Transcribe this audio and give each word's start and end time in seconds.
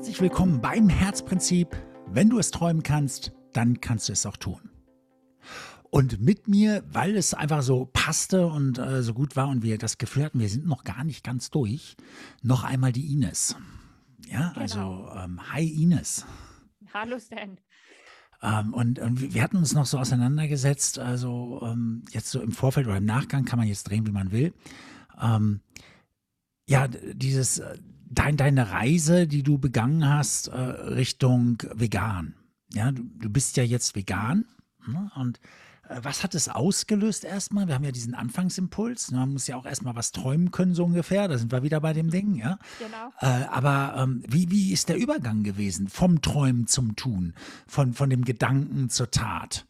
Herzlich 0.00 0.22
willkommen 0.22 0.62
beim 0.62 0.88
Herzprinzip. 0.88 1.76
Wenn 2.06 2.30
du 2.30 2.38
es 2.38 2.50
träumen 2.50 2.82
kannst, 2.82 3.32
dann 3.52 3.82
kannst 3.82 4.08
du 4.08 4.14
es 4.14 4.24
auch 4.24 4.38
tun. 4.38 4.70
Und 5.90 6.22
mit 6.22 6.48
mir, 6.48 6.82
weil 6.90 7.14
es 7.16 7.34
einfach 7.34 7.60
so 7.60 7.84
passte 7.92 8.46
und 8.46 8.78
äh, 8.78 9.02
so 9.02 9.12
gut 9.12 9.36
war 9.36 9.48
und 9.48 9.62
wir 9.62 9.76
das 9.76 9.98
Gefühl 9.98 10.24
hatten, 10.24 10.40
wir 10.40 10.48
sind 10.48 10.64
noch 10.66 10.84
gar 10.84 11.04
nicht 11.04 11.22
ganz 11.22 11.50
durch, 11.50 11.98
noch 12.40 12.64
einmal 12.64 12.92
die 12.92 13.12
Ines. 13.12 13.56
Ja, 14.26 14.52
Genau. 14.54 14.60
also 14.62 15.10
ähm, 15.22 15.52
hi 15.52 15.68
Ines. 15.68 16.24
Hallo 16.94 17.18
Stan. 17.18 17.58
Ähm, 18.40 18.72
und, 18.72 19.00
und 19.00 19.34
wir 19.34 19.42
hatten 19.42 19.58
uns 19.58 19.74
noch 19.74 19.84
so 19.84 19.98
auseinandergesetzt, 19.98 20.98
also 20.98 21.60
ähm, 21.62 22.06
jetzt 22.10 22.30
so 22.30 22.40
im 22.40 22.52
Vorfeld 22.52 22.86
oder 22.86 22.96
im 22.96 23.04
Nachgang 23.04 23.44
kann 23.44 23.58
man 23.58 23.68
jetzt 23.68 23.82
drehen, 23.90 24.06
wie 24.06 24.12
man 24.12 24.32
will. 24.32 24.54
Ähm, 25.20 25.60
ja, 26.66 26.88
dieses, 26.88 27.58
äh, 27.58 27.76
dein, 28.10 28.36
deine 28.36 28.70
Reise, 28.70 29.26
die 29.26 29.42
du 29.42 29.58
begangen 29.58 30.06
hast, 30.06 30.48
äh, 30.48 30.58
Richtung 30.58 31.62
vegan. 31.72 32.34
Ja, 32.72 32.92
du, 32.92 33.04
du 33.04 33.30
bist 33.30 33.56
ja 33.56 33.64
jetzt 33.64 33.96
vegan. 33.96 34.44
Ne? 34.86 35.10
Und 35.14 35.40
äh, 35.88 36.00
was 36.02 36.22
hat 36.22 36.34
es 36.34 36.48
ausgelöst 36.48 37.24
erstmal? 37.24 37.68
Wir 37.68 37.74
haben 37.74 37.84
ja 37.84 37.92
diesen 37.92 38.14
Anfangsimpuls. 38.14 39.12
Ne? 39.12 39.18
Man 39.18 39.32
muss 39.32 39.46
ja 39.46 39.56
auch 39.56 39.66
erstmal 39.66 39.96
was 39.96 40.12
träumen 40.12 40.50
können, 40.50 40.74
so 40.74 40.84
ungefähr. 40.84 41.28
Da 41.28 41.38
sind 41.38 41.52
wir 41.52 41.62
wieder 41.62 41.80
bei 41.80 41.92
dem 41.92 42.10
Ding, 42.10 42.34
ja. 42.34 42.58
Genau. 42.78 43.10
Äh, 43.20 43.46
aber 43.46 43.94
ähm, 43.96 44.22
wie, 44.26 44.50
wie 44.50 44.72
ist 44.72 44.88
der 44.88 44.96
Übergang 44.96 45.42
gewesen 45.42 45.88
vom 45.88 46.20
Träumen 46.20 46.66
zum 46.66 46.96
Tun, 46.96 47.34
von, 47.66 47.94
von 47.94 48.10
dem 48.10 48.24
Gedanken 48.24 48.90
zur 48.90 49.10
Tat? 49.10 49.66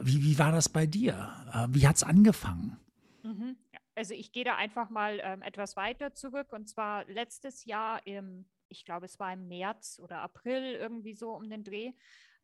Wie, 0.00 0.22
wie 0.22 0.38
war 0.38 0.50
das 0.50 0.68
bei 0.68 0.86
dir? 0.86 1.30
Äh, 1.52 1.68
wie 1.70 1.86
hat 1.86 1.96
es 1.96 2.02
angefangen? 2.02 2.78
Mhm. 3.22 3.56
Also 4.02 4.14
ich 4.14 4.32
gehe 4.32 4.42
da 4.42 4.56
einfach 4.56 4.90
mal 4.90 5.20
ähm, 5.22 5.42
etwas 5.42 5.76
weiter 5.76 6.12
zurück 6.12 6.52
und 6.52 6.68
zwar 6.68 7.04
letztes 7.04 7.64
Jahr 7.66 8.04
im, 8.04 8.50
ich 8.66 8.84
glaube 8.84 9.06
es 9.06 9.20
war 9.20 9.32
im 9.32 9.46
März 9.46 10.00
oder 10.02 10.22
April 10.22 10.74
irgendwie 10.74 11.14
so 11.14 11.30
um 11.30 11.48
den 11.48 11.62
Dreh, 11.62 11.92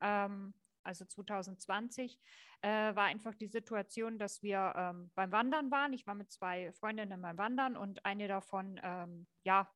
ähm, 0.01 0.55
also 0.85 1.05
2020, 1.05 2.17
äh, 2.61 2.69
war 2.69 3.07
einfach 3.07 3.35
die 3.35 3.49
Situation, 3.49 4.21
dass 4.21 4.41
wir 4.41 4.73
ähm, 4.77 5.11
beim 5.17 5.33
Wandern 5.33 5.73
waren. 5.73 5.93
Ich 5.95 6.07
war 6.07 6.15
mit 6.15 6.31
zwei 6.31 6.73
Freundinnen 6.75 7.21
beim 7.21 7.37
Wandern 7.39 7.77
und 7.77 8.05
eine 8.05 8.29
davon, 8.29 8.79
ähm, 8.85 9.27
ja, 9.43 9.69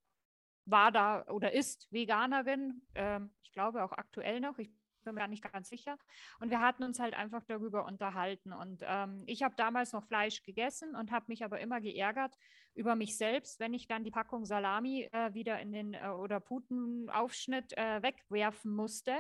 war 0.65 0.93
da 0.93 1.27
oder 1.27 1.51
ist 1.51 1.91
Veganerin. 1.91 2.87
Ähm, 2.95 3.33
ich 3.43 3.51
glaube 3.51 3.83
auch 3.83 3.91
aktuell 3.91 4.39
noch. 4.39 4.57
Ich 4.59 4.71
bin 5.03 5.15
mir 5.15 5.21
gar 5.21 5.29
nicht 5.29 5.53
ganz 5.53 5.69
sicher. 5.69 5.99
Und 6.41 6.51
wir 6.51 6.61
hatten 6.61 6.83
uns 6.83 6.99
halt 6.99 7.15
einfach 7.15 7.43
darüber 7.45 7.85
unterhalten. 7.87 8.53
Und 8.53 8.83
ähm, 8.87 9.23
ich 9.27 9.43
habe 9.43 9.55
damals 9.57 9.93
noch 9.93 10.05
Fleisch 10.05 10.43
gegessen 10.43 10.95
und 10.95 11.11
habe 11.11 11.27
mich 11.29 11.45
aber 11.45 11.61
immer 11.61 11.81
geärgert 11.81 12.37
über 12.75 12.97
mich 12.97 13.17
selbst, 13.17 13.61
wenn 13.61 13.75
ich 13.75 13.87
dann 13.87 14.05
die 14.05 14.11
Packung 14.11 14.45
Salami 14.45 15.09
äh, 15.13 15.35
wieder 15.35 15.61
in 15.61 15.73
den 15.73 15.95
äh, 15.95 16.09
oder 16.09 16.41
Putenaufschnitt 16.41 17.77
äh, 17.77 18.03
wegwerfen 18.03 18.75
musste. 18.75 19.15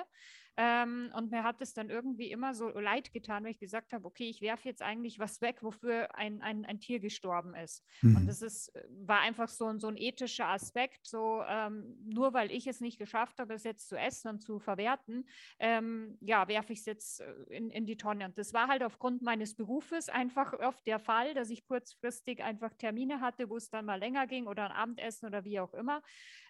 Ähm, 0.56 1.10
und 1.16 1.30
mir 1.30 1.44
hat 1.44 1.62
es 1.62 1.72
dann 1.72 1.88
irgendwie 1.88 2.30
immer 2.30 2.54
so 2.54 2.68
leid 2.68 3.12
getan, 3.12 3.44
wenn 3.44 3.50
ich 3.52 3.58
gesagt 3.58 3.92
habe, 3.92 4.04
okay, 4.06 4.28
ich 4.28 4.42
werfe 4.42 4.68
jetzt 4.68 4.82
eigentlich 4.82 5.18
was 5.18 5.40
weg, 5.40 5.62
wofür 5.62 6.14
ein, 6.14 6.42
ein, 6.42 6.64
ein 6.66 6.78
Tier 6.80 7.00
gestorben 7.00 7.54
ist. 7.54 7.84
Und 8.12 8.26
Mhm. 8.26 8.28
das 8.28 8.42
ist, 8.42 8.68
äh, 8.74 8.84
war 8.90 9.20
einfach 9.20 9.48
so 9.48 9.66
ein, 9.66 9.78
so 9.80 9.88
ein 9.88 9.96
ethischer 9.96 10.48
Aspekt, 10.48 11.06
so 11.06 11.42
ähm, 11.48 11.96
nur 12.04 12.34
weil 12.34 12.50
ich 12.50 12.66
es 12.66 12.80
nicht 12.80 12.98
geschafft 12.98 13.38
habe, 13.38 13.54
es 13.54 13.64
jetzt 13.64 13.88
zu 13.88 13.96
essen 13.96 14.28
und 14.28 14.40
zu 14.42 14.58
verwerten, 14.58 15.24
ähm, 15.58 16.18
ja, 16.20 16.48
werfe 16.48 16.72
ich 16.72 16.80
es 16.80 16.84
jetzt 16.86 17.20
äh, 17.20 17.32
in, 17.48 17.70
in 17.70 17.86
die 17.86 17.96
Tonne. 17.96 18.26
Und 18.26 18.38
das 18.38 18.52
war 18.52 18.68
halt 18.68 18.82
aufgrund 18.82 19.22
meines 19.22 19.54
Berufes 19.56 20.08
einfach 20.08 20.52
oft 20.54 20.86
der 20.86 20.98
Fall, 20.98 21.34
dass 21.34 21.50
ich 21.50 21.64
kurzfristig 21.64 22.42
einfach 22.42 22.74
Termine 22.74 23.20
hatte, 23.20 23.48
wo 23.48 23.56
es 23.56 23.70
dann 23.70 23.84
mal 23.86 23.98
länger 23.98 24.26
ging 24.26 24.46
oder 24.46 24.66
ein 24.66 24.72
Abendessen 24.72 25.26
oder 25.26 25.44
wie 25.44 25.60
auch 25.60 25.74
immer. 25.74 26.02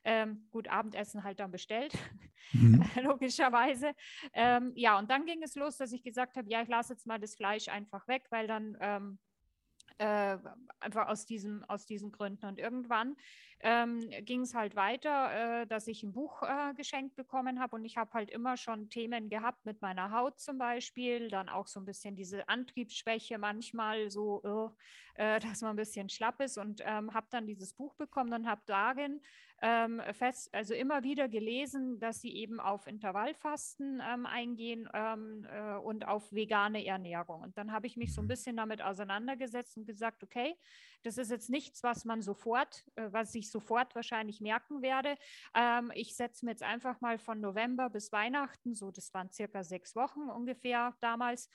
Ähm, 0.05 0.48
gut, 0.50 0.69
Abendessen 0.69 1.22
halt 1.22 1.41
dann 1.41 1.53
bestellt, 1.53 1.92
Mhm. 2.53 2.83
logischerweise. 3.03 3.95
Ähm, 4.33 4.72
ja, 4.75 4.98
und 4.98 5.11
dann 5.11 5.27
ging 5.27 5.42
es 5.42 5.55
los, 5.55 5.77
dass 5.77 5.92
ich 5.92 6.03
gesagt 6.03 6.36
habe, 6.36 6.50
ja, 6.50 6.62
ich 6.62 6.69
lasse 6.69 6.92
jetzt 6.92 7.07
mal 7.07 7.18
das 7.18 7.35
Fleisch 7.35 7.68
einfach 7.68 8.07
weg, 8.08 8.27
weil 8.30 8.46
dann 8.46 8.77
ähm, 8.80 9.18
äh, 9.98 10.39
einfach 10.80 11.08
aus, 11.08 11.27
diesem, 11.27 11.64
aus 11.64 11.86
diesen 11.86 12.12
Gründen. 12.12 12.46
Und 12.46 12.58
irgendwann 12.58 13.17
ähm, 13.61 14.01
ging 14.24 14.41
es 14.41 14.55
halt 14.55 14.74
weiter, 14.74 15.62
äh, 15.62 15.67
dass 15.67 15.86
ich 15.86 16.02
ein 16.02 16.12
Buch 16.12 16.42
äh, 16.42 16.74
geschenkt 16.74 17.14
bekommen 17.14 17.61
habe 17.61 17.77
und 17.77 17.85
ich 17.85 17.96
habe 17.96 18.12
halt 18.12 18.30
immer 18.30 18.57
schon 18.57 18.89
Themen 18.89 19.29
gehabt 19.29 19.64
mit 19.64 19.80
meiner 19.80 20.11
Haut 20.11 20.41
zum 20.41 20.58
Beispiel, 20.58 21.29
dann 21.29 21.48
auch 21.48 21.68
so 21.68 21.79
ein 21.79 21.85
bisschen 21.85 22.17
diese 22.17 22.48
Antriebsschwäche 22.48 23.39
manchmal 23.39 24.11
so, 24.11 24.74
äh, 25.17 25.36
äh, 25.36 25.41
dass 25.58 25.61
man 25.61 25.70
ein 25.70 25.77
bisschen 25.77 26.08
schlapp 26.08 26.41
ist 26.41 26.58
und 26.58 26.83
ähm, 26.85 27.14
habe 27.14 27.29
dann 27.30 27.46
dieses 27.46 27.73
Buch 27.74 27.95
bekommen 27.95 28.33
und 28.33 28.48
habe 28.48 28.62
darin 28.67 29.20
ähm, 29.62 30.02
fest, 30.12 30.52
also 30.52 30.74
immer 30.74 31.05
wieder 31.05 31.28
gelesen, 31.28 32.00
dass 32.00 32.20
sie 32.20 32.34
eben 32.34 32.58
auf 32.58 32.89
Intervallfasten 32.89 34.02
ähm, 34.05 34.27
eingehen 34.27 34.89
ähm, 34.92 35.46
äh, 35.48 35.77
und 35.77 36.06
auf 36.06 36.33
vegane 36.33 36.84
Ernährung. 36.84 37.42
Und 37.42 37.56
dann 37.56 37.70
habe 37.70 37.86
ich 37.86 37.96
mich 37.96 38.12
so 38.12 38.20
ein 38.20 38.27
bisschen 38.27 38.56
damit 38.56 38.83
auseinandergesetzt 38.83 39.77
und 39.77 39.86
gesagt, 39.86 40.24
okay, 40.24 40.56
das 41.05 41.17
ist 41.17 41.30
jetzt 41.30 41.48
nichts, 41.48 41.84
was 41.84 42.05
man 42.05 42.23
sofort, 42.23 42.84
äh, 42.96 43.08
was 43.12 43.34
ich 43.36 43.52
sofort 43.52 43.95
wahrscheinlich 43.95 44.40
merken 44.40 44.83
werde. 44.83 45.17
Ähm, 45.55 45.92
ich 45.94 46.17
setze 46.17 46.44
mir 46.44 46.50
jetzt 46.50 46.64
einfach 46.64 47.00
mal 47.00 47.18
von 47.18 47.40
November 47.40 47.89
bis 47.89 48.11
Weihnachten, 48.11 48.74
so 48.74 48.90
das 48.90 49.14
waren 49.14 49.30
circa 49.30 49.62
sechs 49.62 49.94
Wochen 49.94 50.23
ungefähr 50.29 50.96
damals, 51.00 51.48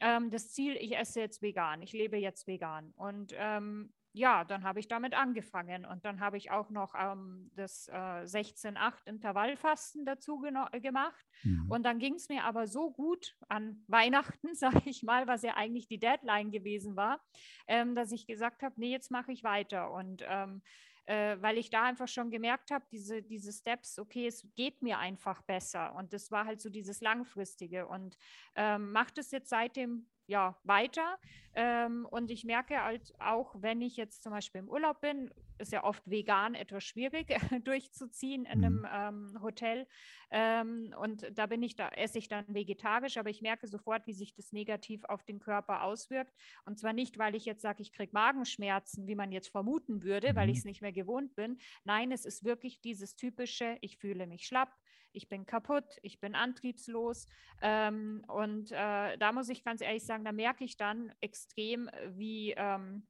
ähm, 0.00 0.30
das 0.30 0.50
Ziel, 0.50 0.76
ich 0.76 0.96
esse 0.96 1.20
jetzt 1.20 1.40
vegan, 1.40 1.82
ich 1.82 1.92
lebe 1.92 2.16
jetzt 2.16 2.48
vegan. 2.48 2.92
Und 2.96 3.32
ähm, 3.36 3.92
ja, 4.16 4.44
dann 4.44 4.62
habe 4.62 4.78
ich 4.78 4.86
damit 4.86 5.12
angefangen 5.12 5.84
und 5.84 6.04
dann 6.04 6.20
habe 6.20 6.36
ich 6.36 6.52
auch 6.52 6.70
noch 6.70 6.94
ähm, 6.96 7.50
das 7.56 7.88
äh, 7.88 7.92
16-8 7.92 9.06
Intervallfasten 9.06 10.06
dazu 10.06 10.40
äh, 10.44 10.80
gemacht. 10.80 11.26
Mhm. 11.42 11.68
Und 11.68 11.82
dann 11.82 11.98
ging 11.98 12.14
es 12.14 12.28
mir 12.28 12.44
aber 12.44 12.68
so 12.68 12.92
gut 12.92 13.36
an 13.48 13.82
Weihnachten, 13.88 14.54
sage 14.54 14.82
ich 14.84 15.02
mal, 15.02 15.26
was 15.26 15.42
ja 15.42 15.54
eigentlich 15.56 15.88
die 15.88 15.98
Deadline 15.98 16.52
gewesen 16.52 16.94
war, 16.94 17.20
ähm, 17.66 17.96
dass 17.96 18.12
ich 18.12 18.28
gesagt 18.28 18.62
habe, 18.62 18.76
nee, 18.78 18.92
jetzt 18.92 19.10
mache 19.10 19.32
ich 19.32 19.42
weiter. 19.42 19.90
Und 19.90 20.24
ähm, 20.28 20.62
äh, 21.06 21.36
weil 21.40 21.58
ich 21.58 21.70
da 21.70 21.82
einfach 21.82 22.08
schon 22.08 22.30
gemerkt 22.30 22.70
habe, 22.70 22.84
diese, 22.92 23.20
diese 23.20 23.52
Steps, 23.52 23.98
okay, 23.98 24.28
es 24.28 24.46
geht 24.54 24.80
mir 24.80 24.98
einfach 24.98 25.42
besser. 25.42 25.92
Und 25.96 26.12
das 26.12 26.30
war 26.30 26.46
halt 26.46 26.60
so 26.60 26.70
dieses 26.70 27.00
Langfristige. 27.00 27.88
Und 27.88 28.16
ähm, 28.54 28.92
macht 28.92 29.18
es 29.18 29.32
jetzt 29.32 29.50
seitdem 29.50 30.06
ja 30.26 30.58
weiter. 30.64 31.18
Ähm, 31.54 32.06
und 32.10 32.30
ich 32.30 32.44
merke 32.44 32.82
halt 32.82 33.12
auch, 33.18 33.54
wenn 33.58 33.80
ich 33.82 33.96
jetzt 33.96 34.22
zum 34.22 34.32
Beispiel 34.32 34.60
im 34.60 34.68
Urlaub 34.68 35.00
bin, 35.00 35.30
ist 35.58 35.70
ja 35.72 35.84
oft 35.84 36.02
vegan 36.10 36.54
etwas 36.54 36.82
schwierig 36.84 37.28
durchzuziehen 37.64 38.44
in 38.44 38.64
Mhm. 38.64 38.84
einem 38.86 38.86
ähm, 38.90 39.42
Hotel. 39.42 39.86
Ähm, 40.30 40.94
und 40.98 41.26
da 41.32 41.46
bin 41.46 41.62
ich, 41.62 41.76
da 41.76 41.88
esse 41.90 42.18
ich 42.18 42.28
dann 42.28 42.46
vegetarisch, 42.54 43.16
aber 43.16 43.30
ich 43.30 43.40
merke 43.42 43.66
sofort, 43.66 44.06
wie 44.06 44.12
sich 44.12 44.34
das 44.34 44.52
negativ 44.52 45.04
auf 45.04 45.22
den 45.24 45.38
Körper 45.38 45.82
auswirkt. 45.84 46.34
Und 46.64 46.78
zwar 46.78 46.92
nicht, 46.92 47.18
weil 47.18 47.34
ich 47.34 47.44
jetzt 47.44 47.62
sage, 47.62 47.82
ich 47.82 47.92
kriege 47.92 48.10
Magenschmerzen, 48.12 49.06
wie 49.06 49.14
man 49.14 49.32
jetzt 49.32 49.48
vermuten 49.48 50.02
würde, 50.02 50.34
weil 50.34 50.50
ich 50.50 50.58
Mhm. 50.58 50.60
es 50.60 50.64
nicht 50.64 50.82
mehr 50.82 50.92
gewohnt 50.92 51.34
bin. 51.34 51.58
Nein, 51.84 52.12
es 52.12 52.24
ist 52.24 52.44
wirklich 52.44 52.80
dieses 52.80 53.16
typische, 53.16 53.78
ich 53.80 53.96
fühle 53.98 54.26
mich 54.26 54.46
schlapp, 54.46 54.72
ich 55.14 55.28
bin 55.28 55.46
kaputt, 55.46 55.84
ich 56.02 56.20
bin 56.20 56.34
antriebslos. 56.34 57.26
Ähm, 57.62 58.24
und 58.28 58.72
äh, 58.72 59.16
da 59.16 59.32
muss 59.32 59.48
ich 59.48 59.64
ganz 59.64 59.80
ehrlich 59.80 60.04
sagen, 60.04 60.24
da 60.24 60.32
merke 60.32 60.64
ich 60.64 60.76
dann 60.76 61.12
extrem, 61.20 61.88
wie, 62.10 62.52
ähm, 62.56 63.06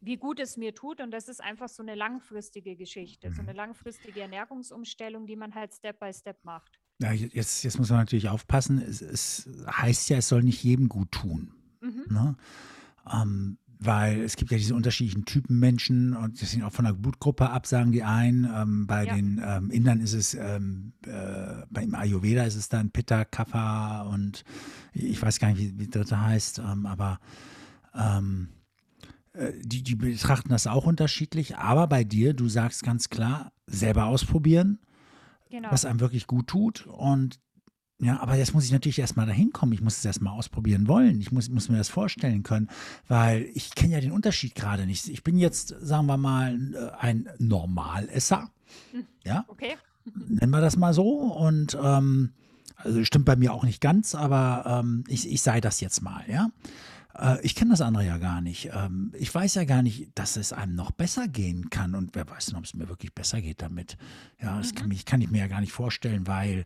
wie 0.00 0.16
gut 0.16 0.40
es 0.40 0.56
mir 0.56 0.74
tut. 0.74 1.00
Und 1.00 1.10
das 1.10 1.28
ist 1.28 1.42
einfach 1.42 1.68
so 1.68 1.82
eine 1.82 1.94
langfristige 1.94 2.74
Geschichte, 2.76 3.30
so 3.32 3.42
Mhm. 3.42 3.48
eine 3.48 3.56
langfristige 3.56 4.20
Ernährungsumstellung, 4.22 5.26
die 5.26 5.36
man 5.36 5.54
halt 5.54 5.74
Step 5.74 6.00
by 6.00 6.12
Step 6.12 6.42
macht. 6.44 6.80
Ja, 7.00 7.12
jetzt, 7.12 7.62
jetzt 7.62 7.78
muss 7.78 7.90
man 7.90 8.00
natürlich 8.00 8.28
aufpassen. 8.28 8.78
Es, 8.78 9.00
es 9.00 9.48
heißt 9.66 10.10
ja, 10.10 10.18
es 10.18 10.28
soll 10.28 10.42
nicht 10.42 10.62
jedem 10.64 10.88
gut 10.88 11.12
tun. 11.12 11.54
Mhm. 11.80 12.04
Ne? 12.08 12.36
Ähm, 13.10 13.58
weil 13.82 14.20
es 14.20 14.36
gibt 14.36 14.50
ja 14.50 14.58
diese 14.58 14.74
unterschiedlichen 14.74 15.24
Typen 15.24 15.58
Menschen 15.58 16.14
und 16.14 16.40
das 16.40 16.52
hängt 16.52 16.64
auch 16.64 16.72
von 16.72 16.84
der 16.84 16.92
Blutgruppe 16.92 17.48
ab, 17.48 17.66
sagen 17.66 17.92
die 17.92 18.02
einen. 18.02 18.44
Ähm, 18.54 18.86
bei 18.86 19.06
Ja. 19.06 19.14
den 19.14 19.40
ähm, 19.44 19.70
Indern 19.70 20.00
ist 20.00 20.12
es, 20.12 20.34
ähm, 20.34 20.92
äh, 21.06 21.64
beim 21.70 21.94
Ayurveda 21.94 22.44
ist 22.44 22.56
es 22.56 22.68
dann 22.68 22.90
Pitta, 22.90 23.24
Kapha 23.24 24.02
und 24.02 24.44
ich 24.92 25.20
weiß 25.20 25.38
gar 25.38 25.48
nicht, 25.48 25.58
wie, 25.60 25.78
wie 25.78 25.86
das 25.88 25.92
dritte 26.02 26.20
heißt, 26.20 26.58
ähm, 26.58 26.84
aber 26.84 27.20
ähm, 27.94 28.48
äh, 29.32 29.52
die, 29.62 29.82
die 29.82 29.94
betrachten 29.96 30.50
das 30.50 30.66
auch 30.66 30.84
unterschiedlich. 30.86 31.56
Aber 31.56 31.86
bei 31.86 32.04
dir, 32.04 32.34
du 32.34 32.48
sagst 32.48 32.82
ganz 32.82 33.08
klar, 33.08 33.50
selber 33.66 34.06
ausprobieren, 34.06 34.78
Genau. 35.48 35.72
was 35.72 35.84
einem 35.84 35.98
wirklich 36.00 36.26
gut 36.28 36.46
tut 36.46 36.86
und 36.86 37.40
ja, 38.00 38.18
aber 38.20 38.36
jetzt 38.36 38.54
muss 38.54 38.64
ich 38.64 38.72
natürlich 38.72 38.98
erstmal 38.98 39.26
dahin 39.26 39.52
kommen. 39.52 39.72
Ich 39.72 39.82
muss 39.82 39.98
es 39.98 40.04
erstmal 40.04 40.32
ausprobieren 40.32 40.88
wollen. 40.88 41.20
Ich 41.20 41.32
muss, 41.32 41.50
muss 41.50 41.68
mir 41.68 41.76
das 41.76 41.90
vorstellen 41.90 42.42
können, 42.42 42.68
weil 43.08 43.48
ich 43.54 43.74
kenne 43.74 43.92
ja 43.94 44.00
den 44.00 44.12
Unterschied 44.12 44.54
gerade 44.54 44.86
nicht. 44.86 45.08
Ich 45.08 45.22
bin 45.22 45.38
jetzt, 45.38 45.74
sagen 45.80 46.06
wir 46.06 46.16
mal, 46.16 46.54
äh, 46.74 46.90
ein 46.98 47.28
Normalesser. 47.38 48.50
Hm. 48.92 49.06
Ja, 49.24 49.44
Okay. 49.48 49.76
nennen 50.14 50.50
wir 50.50 50.60
das 50.62 50.76
mal 50.76 50.94
so. 50.94 51.10
Und 51.10 51.76
ähm, 51.82 52.32
also 52.76 53.04
stimmt 53.04 53.26
bei 53.26 53.36
mir 53.36 53.52
auch 53.52 53.64
nicht 53.64 53.82
ganz, 53.82 54.14
aber 54.14 54.80
ähm, 54.82 55.04
ich, 55.08 55.30
ich 55.30 55.42
sei 55.42 55.60
das 55.60 55.80
jetzt 55.80 56.00
mal, 56.00 56.24
ja. 56.26 56.50
Äh, 57.14 57.38
ich 57.42 57.54
kenne 57.54 57.72
das 57.72 57.82
andere 57.82 58.06
ja 58.06 58.16
gar 58.16 58.40
nicht. 58.40 58.70
Ähm, 58.72 59.12
ich 59.18 59.34
weiß 59.34 59.56
ja 59.56 59.64
gar 59.64 59.82
nicht, 59.82 60.08
dass 60.14 60.36
es 60.36 60.54
einem 60.54 60.74
noch 60.74 60.90
besser 60.90 61.28
gehen 61.28 61.68
kann. 61.68 61.94
Und 61.94 62.14
wer 62.14 62.28
weiß 62.28 62.46
denn, 62.46 62.56
ob 62.56 62.64
es 62.64 62.72
mir 62.72 62.88
wirklich 62.88 63.14
besser 63.14 63.42
geht 63.42 63.60
damit. 63.60 63.98
Ja, 64.40 64.56
das 64.56 64.72
mhm. 64.72 64.76
kann, 64.76 64.88
mich, 64.88 65.04
kann 65.04 65.20
ich 65.20 65.30
mir 65.30 65.38
ja 65.38 65.48
gar 65.48 65.60
nicht 65.60 65.72
vorstellen, 65.72 66.26
weil 66.26 66.64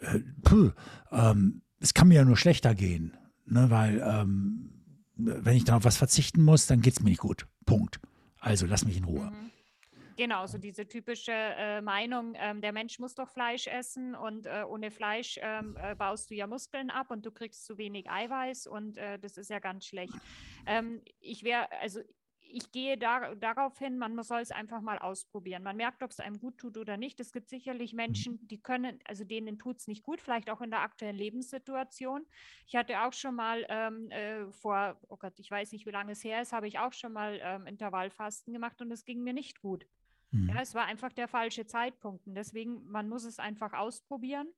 äh, 0.00 0.20
puh, 0.42 0.70
ähm, 1.10 1.62
es 1.80 1.94
kann 1.94 2.08
mir 2.08 2.14
ja 2.16 2.24
nur 2.24 2.36
schlechter 2.36 2.74
gehen. 2.74 3.16
Ne, 3.46 3.70
weil 3.70 4.02
ähm, 4.04 4.72
wenn 5.14 5.56
ich 5.56 5.64
da 5.64 5.76
auf 5.76 5.84
was 5.84 5.96
verzichten 5.96 6.42
muss, 6.42 6.66
dann 6.66 6.80
geht 6.80 6.94
es 6.94 7.00
mir 7.00 7.10
nicht 7.10 7.20
gut. 7.20 7.46
Punkt. 7.64 8.00
Also 8.40 8.66
lass 8.66 8.84
mich 8.84 8.96
in 8.96 9.04
Ruhe. 9.04 9.30
Mhm. 9.30 9.50
Genau, 10.16 10.46
so 10.46 10.56
diese 10.56 10.88
typische 10.88 11.32
äh, 11.32 11.82
Meinung, 11.82 12.34
ähm, 12.36 12.62
der 12.62 12.72
Mensch 12.72 12.98
muss 12.98 13.14
doch 13.14 13.28
Fleisch 13.28 13.66
essen 13.66 14.14
und 14.14 14.46
äh, 14.46 14.64
ohne 14.66 14.90
Fleisch 14.90 15.38
ähm, 15.42 15.76
äh, 15.78 15.94
baust 15.94 16.30
du 16.30 16.34
ja 16.34 16.46
Muskeln 16.46 16.88
ab 16.88 17.10
und 17.10 17.26
du 17.26 17.30
kriegst 17.30 17.66
zu 17.66 17.76
wenig 17.76 18.10
Eiweiß 18.10 18.66
und 18.66 18.96
äh, 18.96 19.18
das 19.18 19.36
ist 19.36 19.50
ja 19.50 19.58
ganz 19.58 19.84
schlecht. 19.84 20.14
Ähm, 20.66 21.02
ich 21.20 21.44
wäre, 21.44 21.70
also 21.82 22.00
ich 22.50 22.70
gehe 22.72 22.96
da, 22.96 23.34
darauf 23.34 23.78
hin, 23.78 23.98
man 23.98 24.22
soll 24.22 24.40
es 24.40 24.50
einfach 24.50 24.80
mal 24.80 24.98
ausprobieren. 24.98 25.62
Man 25.62 25.76
merkt, 25.76 26.02
ob 26.02 26.10
es 26.10 26.20
einem 26.20 26.38
gut 26.38 26.58
tut 26.58 26.76
oder 26.76 26.96
nicht. 26.96 27.20
Es 27.20 27.32
gibt 27.32 27.48
sicherlich 27.48 27.92
mhm. 27.92 27.96
Menschen, 27.96 28.48
die 28.48 28.60
können, 28.60 28.98
also 29.04 29.24
denen 29.24 29.58
tut 29.58 29.78
es 29.78 29.88
nicht 29.88 30.02
gut, 30.02 30.20
vielleicht 30.20 30.50
auch 30.50 30.60
in 30.60 30.70
der 30.70 30.80
aktuellen 30.80 31.16
Lebenssituation. 31.16 32.26
Ich 32.66 32.76
hatte 32.76 33.02
auch 33.02 33.12
schon 33.12 33.34
mal 33.34 33.66
ähm, 33.68 34.10
äh, 34.10 34.50
vor, 34.52 34.98
oh 35.08 35.16
Gott, 35.16 35.38
ich 35.38 35.50
weiß 35.50 35.72
nicht, 35.72 35.86
wie 35.86 35.90
lange 35.90 36.12
es 36.12 36.24
her 36.24 36.42
ist, 36.42 36.52
habe 36.52 36.68
ich 36.68 36.78
auch 36.78 36.92
schon 36.92 37.12
mal 37.12 37.38
ähm, 37.42 37.66
Intervallfasten 37.66 38.52
gemacht 38.52 38.80
und 38.80 38.90
es 38.90 39.04
ging 39.04 39.22
mir 39.22 39.32
nicht 39.32 39.60
gut. 39.60 39.86
Mhm. 40.30 40.48
Ja, 40.48 40.60
es 40.60 40.74
war 40.74 40.84
einfach 40.84 41.12
der 41.12 41.28
falsche 41.28 41.66
Zeitpunkt. 41.66 42.26
Und 42.26 42.34
deswegen, 42.34 42.86
man 42.86 43.08
muss 43.08 43.24
es 43.24 43.38
einfach 43.38 43.72
ausprobieren 43.72 44.48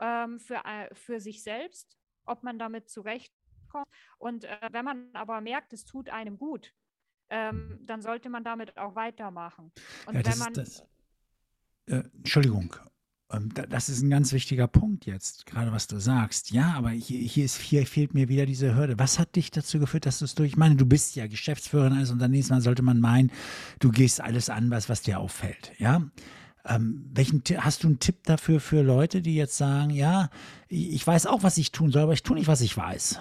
ähm, 0.00 0.38
für, 0.38 0.62
äh, 0.64 0.94
für 0.94 1.20
sich 1.20 1.42
selbst, 1.42 1.96
ob 2.24 2.42
man 2.42 2.58
damit 2.58 2.88
zurechtkommt. 2.88 3.86
Und 4.18 4.44
äh, 4.44 4.58
wenn 4.72 4.84
man 4.84 5.10
aber 5.12 5.40
merkt, 5.40 5.72
es 5.72 5.84
tut 5.84 6.08
einem 6.08 6.38
gut, 6.38 6.74
ähm, 7.30 7.78
dann 7.86 8.02
sollte 8.02 8.28
man 8.28 8.44
damit 8.44 8.76
auch 8.76 8.94
weitermachen. 8.94 9.72
Und 10.06 10.14
ja, 10.14 10.24
wenn 10.24 10.38
man. 10.38 10.52
Das, 10.54 10.84
äh, 11.86 12.02
Entschuldigung, 12.16 12.74
ähm, 13.32 13.50
das 13.68 13.88
ist 13.88 14.02
ein 14.02 14.10
ganz 14.10 14.32
wichtiger 14.32 14.66
Punkt 14.66 15.06
jetzt, 15.06 15.46
gerade 15.46 15.72
was 15.72 15.86
du 15.86 15.98
sagst. 15.98 16.50
Ja, 16.50 16.74
aber 16.74 16.90
hier, 16.90 17.20
hier, 17.20 17.44
ist, 17.44 17.58
hier 17.58 17.86
fehlt 17.86 18.14
mir 18.14 18.28
wieder 18.28 18.46
diese 18.46 18.74
Hürde. 18.74 18.98
Was 18.98 19.18
hat 19.18 19.36
dich 19.36 19.50
dazu 19.50 19.78
geführt, 19.78 20.06
dass 20.06 20.18
du 20.18 20.24
es 20.24 20.34
durch? 20.34 20.50
Ich 20.50 20.56
meine, 20.56 20.76
du 20.76 20.86
bist 20.86 21.16
ja 21.16 21.26
Geschäftsführerin 21.26 21.92
eines 21.92 22.10
Unternehmens, 22.10 22.50
man 22.50 22.60
sollte 22.60 22.82
man 22.82 23.00
meinen, 23.00 23.30
du 23.78 23.90
gehst 23.90 24.20
alles 24.20 24.50
an, 24.50 24.70
was, 24.70 24.88
was 24.88 25.02
dir 25.02 25.20
auffällt. 25.20 25.72
Ja. 25.78 26.02
Ähm, 26.66 27.06
welchen, 27.14 27.42
hast 27.58 27.84
du 27.84 27.88
einen 27.88 28.00
Tipp 28.00 28.24
dafür 28.24 28.60
für 28.60 28.82
Leute, 28.82 29.22
die 29.22 29.34
jetzt 29.34 29.56
sagen, 29.56 29.90
ja, 29.90 30.28
ich 30.68 31.06
weiß 31.06 31.26
auch, 31.26 31.42
was 31.42 31.56
ich 31.56 31.72
tun 31.72 31.90
soll, 31.90 32.02
aber 32.02 32.12
ich 32.12 32.22
tue 32.22 32.36
nicht, 32.36 32.48
was 32.48 32.60
ich 32.60 32.76
weiß? 32.76 33.18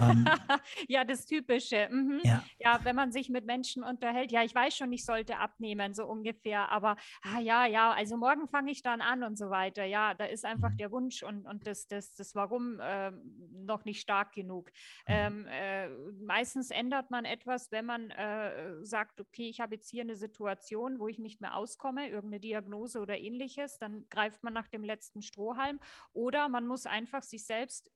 Ähm, 0.00 0.24
ja, 0.88 1.04
das 1.04 1.26
Typische. 1.26 1.88
Mhm. 1.90 2.20
Ja. 2.22 2.44
ja, 2.58 2.80
wenn 2.82 2.96
man 2.96 3.12
sich 3.12 3.28
mit 3.28 3.46
Menschen 3.46 3.82
unterhält, 3.82 4.32
ja, 4.32 4.42
ich 4.42 4.54
weiß 4.54 4.76
schon, 4.76 4.92
ich 4.92 5.04
sollte 5.04 5.38
abnehmen, 5.38 5.94
so 5.94 6.06
ungefähr, 6.06 6.70
aber 6.70 6.96
ah, 7.22 7.40
ja, 7.40 7.66
ja, 7.66 7.92
also 7.92 8.16
morgen 8.16 8.48
fange 8.48 8.70
ich 8.70 8.82
dann 8.82 9.00
an 9.00 9.22
und 9.22 9.38
so 9.38 9.50
weiter. 9.50 9.84
Ja, 9.84 10.14
da 10.14 10.24
ist 10.24 10.44
einfach 10.44 10.70
mhm. 10.70 10.76
der 10.76 10.90
Wunsch 10.92 11.22
und, 11.22 11.46
und 11.46 11.66
das, 11.66 11.86
das, 11.86 12.14
das 12.14 12.34
Warum 12.34 12.80
äh, 12.80 13.10
noch 13.10 13.84
nicht 13.84 14.00
stark 14.00 14.32
genug. 14.32 14.70
Mhm. 15.06 15.14
Ähm, 15.14 15.46
äh, 15.48 15.88
meistens 16.24 16.70
ändert 16.70 17.10
man 17.10 17.24
etwas, 17.24 17.70
wenn 17.72 17.86
man 17.86 18.10
äh, 18.10 18.84
sagt, 18.84 19.20
okay, 19.20 19.48
ich 19.48 19.60
habe 19.60 19.74
jetzt 19.74 19.90
hier 19.90 20.02
eine 20.02 20.16
Situation, 20.16 20.98
wo 20.98 21.08
ich 21.08 21.18
nicht 21.18 21.40
mehr 21.40 21.56
auskomme, 21.56 22.08
irgendeine 22.08 22.40
Diagnose 22.40 23.00
oder 23.00 23.18
ähnliches, 23.18 23.78
dann 23.78 24.06
greift 24.08 24.42
man 24.42 24.52
nach 24.52 24.68
dem 24.68 24.84
letzten 24.84 25.22
Strohhalm 25.22 25.80
oder 26.12 26.48
man 26.48 26.66
muss 26.66 26.86
einfach 26.86 27.22
sich 27.22 27.44
selbst 27.44 27.90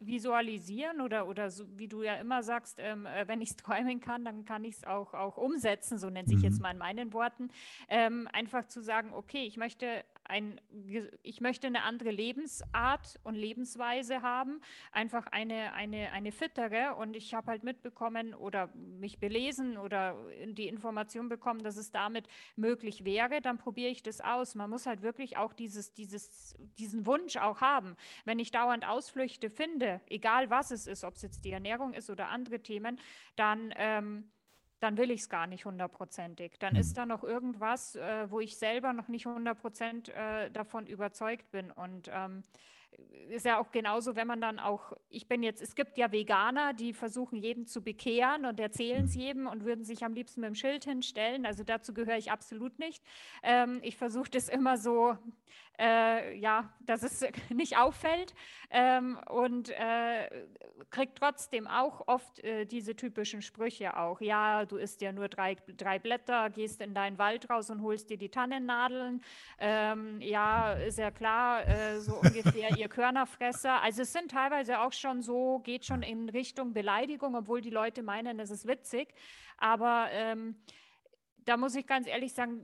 visualisieren 0.00 1.00
oder, 1.00 1.28
oder 1.28 1.50
so, 1.50 1.64
wie 1.76 1.88
du 1.88 2.02
ja 2.02 2.14
immer 2.16 2.42
sagst, 2.42 2.78
ähm, 2.78 3.06
äh, 3.06 3.26
wenn 3.26 3.40
ich 3.40 3.50
es 3.50 3.56
träumen 3.58 4.00
kann, 4.00 4.24
dann 4.24 4.44
kann 4.44 4.64
ich 4.64 4.76
es 4.76 4.84
auch, 4.84 5.14
auch 5.14 5.36
umsetzen, 5.36 5.98
so 5.98 6.10
nennt 6.10 6.28
sich 6.28 6.38
mhm. 6.38 6.44
jetzt 6.44 6.60
mal 6.60 6.70
in 6.70 6.78
meinen 6.78 7.12
Worten. 7.12 7.50
Ähm, 7.88 8.28
einfach 8.32 8.66
zu 8.66 8.80
sagen, 8.82 9.12
okay, 9.12 9.44
ich 9.44 9.56
möchte 9.56 10.04
ein, 10.28 10.60
ich 11.22 11.40
möchte 11.40 11.66
eine 11.66 11.82
andere 11.82 12.10
Lebensart 12.10 13.18
und 13.24 13.34
Lebensweise 13.34 14.22
haben, 14.22 14.60
einfach 14.92 15.26
eine, 15.26 15.72
eine, 15.72 16.12
eine 16.12 16.32
fittere. 16.32 16.94
Und 16.96 17.16
ich 17.16 17.34
habe 17.34 17.50
halt 17.50 17.64
mitbekommen 17.64 18.34
oder 18.34 18.68
mich 18.74 19.18
belesen 19.18 19.78
oder 19.78 20.16
die 20.46 20.68
Information 20.68 21.28
bekommen, 21.28 21.62
dass 21.62 21.76
es 21.76 21.90
damit 21.90 22.28
möglich 22.56 23.04
wäre, 23.04 23.40
dann 23.40 23.58
probiere 23.58 23.90
ich 23.90 24.02
das 24.02 24.20
aus. 24.20 24.54
Man 24.54 24.70
muss 24.70 24.86
halt 24.86 25.02
wirklich 25.02 25.36
auch 25.36 25.52
dieses, 25.52 25.94
dieses, 25.94 26.54
diesen 26.78 27.06
Wunsch 27.06 27.36
auch 27.36 27.60
haben. 27.60 27.96
Wenn 28.24 28.38
ich 28.38 28.50
dauernd 28.50 28.86
Ausflüchte 28.86 29.50
finde, 29.50 30.00
egal 30.08 30.50
was 30.50 30.70
es 30.70 30.86
ist, 30.86 31.04
ob 31.04 31.14
es 31.14 31.22
jetzt 31.22 31.44
die 31.44 31.52
Ernährung 31.52 31.94
ist 31.94 32.10
oder 32.10 32.28
andere 32.28 32.60
Themen, 32.60 33.00
dann 33.36 33.72
ähm, 33.76 34.30
dann 34.80 34.96
will 34.96 35.10
ich 35.10 35.22
es 35.22 35.28
gar 35.28 35.46
nicht 35.46 35.64
hundertprozentig. 35.64 36.58
Dann 36.58 36.74
mhm. 36.74 36.80
ist 36.80 36.96
da 36.96 37.06
noch 37.06 37.24
irgendwas, 37.24 37.96
äh, 37.96 38.30
wo 38.30 38.40
ich 38.40 38.56
selber 38.56 38.92
noch 38.92 39.08
nicht 39.08 39.26
hundertprozentig 39.26 40.14
äh, 40.14 40.50
davon 40.50 40.86
überzeugt 40.86 41.50
bin. 41.50 41.70
Und 41.70 42.10
ähm, 42.12 42.42
ist 43.28 43.44
ja 43.44 43.58
auch 43.58 43.70
genauso, 43.70 44.16
wenn 44.16 44.26
man 44.26 44.40
dann 44.40 44.58
auch, 44.58 44.92
ich 45.08 45.28
bin 45.28 45.42
jetzt, 45.42 45.60
es 45.60 45.74
gibt 45.74 45.98
ja 45.98 46.10
Veganer, 46.10 46.72
die 46.72 46.92
versuchen, 46.92 47.36
jeden 47.36 47.66
zu 47.66 47.82
bekehren 47.82 48.46
und 48.46 48.58
erzählen 48.58 49.04
es 49.04 49.14
mhm. 49.14 49.20
jedem 49.20 49.46
und 49.46 49.64
würden 49.64 49.84
sich 49.84 50.04
am 50.04 50.14
liebsten 50.14 50.40
mit 50.40 50.48
dem 50.48 50.54
Schild 50.54 50.84
hinstellen. 50.84 51.46
Also 51.46 51.64
dazu 51.64 51.92
gehöre 51.92 52.16
ich 52.16 52.30
absolut 52.30 52.78
nicht. 52.78 53.02
Ähm, 53.42 53.80
ich 53.82 53.96
versuche 53.96 54.30
das 54.30 54.48
immer 54.48 54.76
so 54.76 55.16
äh, 55.78 56.36
ja, 56.36 56.72
dass 56.80 57.02
es 57.02 57.24
nicht 57.50 57.76
auffällt 57.76 58.34
ähm, 58.70 59.18
und 59.28 59.70
äh, 59.70 60.28
kriegt 60.90 61.18
trotzdem 61.18 61.66
auch 61.66 62.06
oft 62.06 62.40
äh, 62.40 62.66
diese 62.66 62.96
typischen 62.96 63.42
Sprüche 63.42 63.96
auch. 63.96 64.20
Ja, 64.20 64.64
du 64.64 64.76
isst 64.76 65.00
ja 65.00 65.12
nur 65.12 65.28
drei, 65.28 65.56
drei 65.76 65.98
Blätter, 65.98 66.50
gehst 66.50 66.80
in 66.80 66.94
deinen 66.94 67.18
Wald 67.18 67.48
raus 67.50 67.70
und 67.70 67.82
holst 67.82 68.10
dir 68.10 68.18
die 68.18 68.28
Tannennadeln. 68.28 69.22
Ähm, 69.58 70.20
ja, 70.20 70.72
ist 70.72 70.98
ja 70.98 71.10
klar, 71.10 71.66
äh, 71.66 72.00
so 72.00 72.16
ungefähr 72.16 72.76
ihr 72.76 72.88
Körnerfresser. 72.88 73.82
Also 73.82 74.02
es 74.02 74.12
sind 74.12 74.30
teilweise 74.30 74.80
auch 74.80 74.92
schon 74.92 75.22
so, 75.22 75.60
geht 75.60 75.84
schon 75.84 76.02
in 76.02 76.28
Richtung 76.28 76.72
Beleidigung, 76.72 77.34
obwohl 77.34 77.60
die 77.60 77.70
Leute 77.70 78.02
meinen, 78.02 78.40
es 78.40 78.50
ist 78.50 78.66
witzig. 78.66 79.14
Aber 79.58 80.08
ähm, 80.12 80.56
da 81.44 81.56
muss 81.56 81.74
ich 81.74 81.86
ganz 81.86 82.06
ehrlich 82.06 82.32
sagen, 82.32 82.60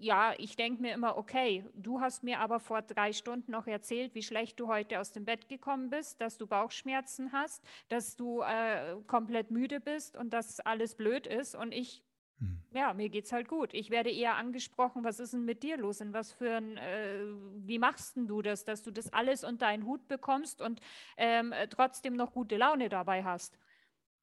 ja, 0.00 0.34
ich 0.38 0.56
denke 0.56 0.80
mir 0.80 0.94
immer, 0.94 1.16
okay, 1.16 1.64
du 1.74 2.00
hast 2.00 2.22
mir 2.22 2.40
aber 2.40 2.58
vor 2.58 2.82
drei 2.82 3.12
Stunden 3.12 3.52
noch 3.52 3.66
erzählt, 3.66 4.14
wie 4.14 4.22
schlecht 4.22 4.58
du 4.58 4.66
heute 4.66 4.98
aus 4.98 5.12
dem 5.12 5.24
Bett 5.24 5.48
gekommen 5.48 5.90
bist, 5.90 6.20
dass 6.20 6.38
du 6.38 6.46
Bauchschmerzen 6.46 7.32
hast, 7.32 7.62
dass 7.88 8.16
du 8.16 8.40
äh, 8.40 8.96
komplett 9.06 9.50
müde 9.50 9.78
bist 9.78 10.16
und 10.16 10.32
dass 10.32 10.60
alles 10.60 10.94
blöd 10.94 11.26
ist. 11.26 11.54
Und 11.54 11.72
ich, 11.72 12.02
hm. 12.38 12.62
ja, 12.72 12.94
mir 12.94 13.10
geht's 13.10 13.30
halt 13.30 13.46
gut. 13.46 13.74
Ich 13.74 13.90
werde 13.90 14.10
eher 14.10 14.36
angesprochen, 14.36 15.04
was 15.04 15.20
ist 15.20 15.34
denn 15.34 15.44
mit 15.44 15.62
dir 15.62 15.76
los? 15.76 16.00
Und 16.00 16.14
was 16.14 16.32
für 16.32 16.56
ein, 16.56 16.78
äh, 16.78 17.20
wie 17.66 17.78
machst 17.78 18.16
denn 18.16 18.26
du 18.26 18.40
das, 18.40 18.64
dass 18.64 18.82
du 18.82 18.90
das 18.90 19.12
alles 19.12 19.44
unter 19.44 19.66
einen 19.66 19.84
Hut 19.84 20.08
bekommst 20.08 20.62
und 20.62 20.80
ähm, 21.18 21.52
trotzdem 21.68 22.16
noch 22.16 22.32
gute 22.32 22.56
Laune 22.56 22.88
dabei 22.88 23.22
hast? 23.22 23.58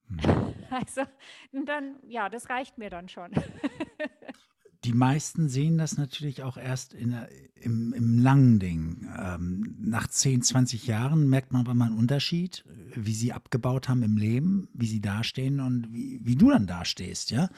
Hm. 0.08 0.44
Also, 0.70 1.00
dann, 1.50 1.96
ja, 2.06 2.28
das 2.28 2.50
reicht 2.50 2.76
mir 2.76 2.90
dann 2.90 3.08
schon. 3.08 3.30
Die 4.84 4.92
meisten 4.92 5.48
sehen 5.48 5.76
das 5.76 5.96
natürlich 5.96 6.42
auch 6.42 6.56
erst 6.56 6.94
in, 6.94 7.16
im, 7.56 7.92
im 7.92 8.18
langen 8.18 8.60
Ding. 8.60 9.08
Ähm, 9.18 9.76
nach 9.80 10.06
10, 10.06 10.42
20 10.42 10.86
Jahren 10.86 11.28
merkt 11.28 11.52
man 11.52 11.62
aber 11.62 11.74
mal 11.74 11.86
einen 11.86 11.98
Unterschied, 11.98 12.64
wie 12.94 13.14
sie 13.14 13.32
abgebaut 13.32 13.88
haben 13.88 14.02
im 14.02 14.16
Leben, 14.16 14.68
wie 14.74 14.86
sie 14.86 15.00
dastehen 15.00 15.60
und 15.60 15.92
wie, 15.92 16.20
wie 16.22 16.36
du 16.36 16.50
dann 16.50 16.66
dastehst, 16.66 17.30
ja. 17.32 17.48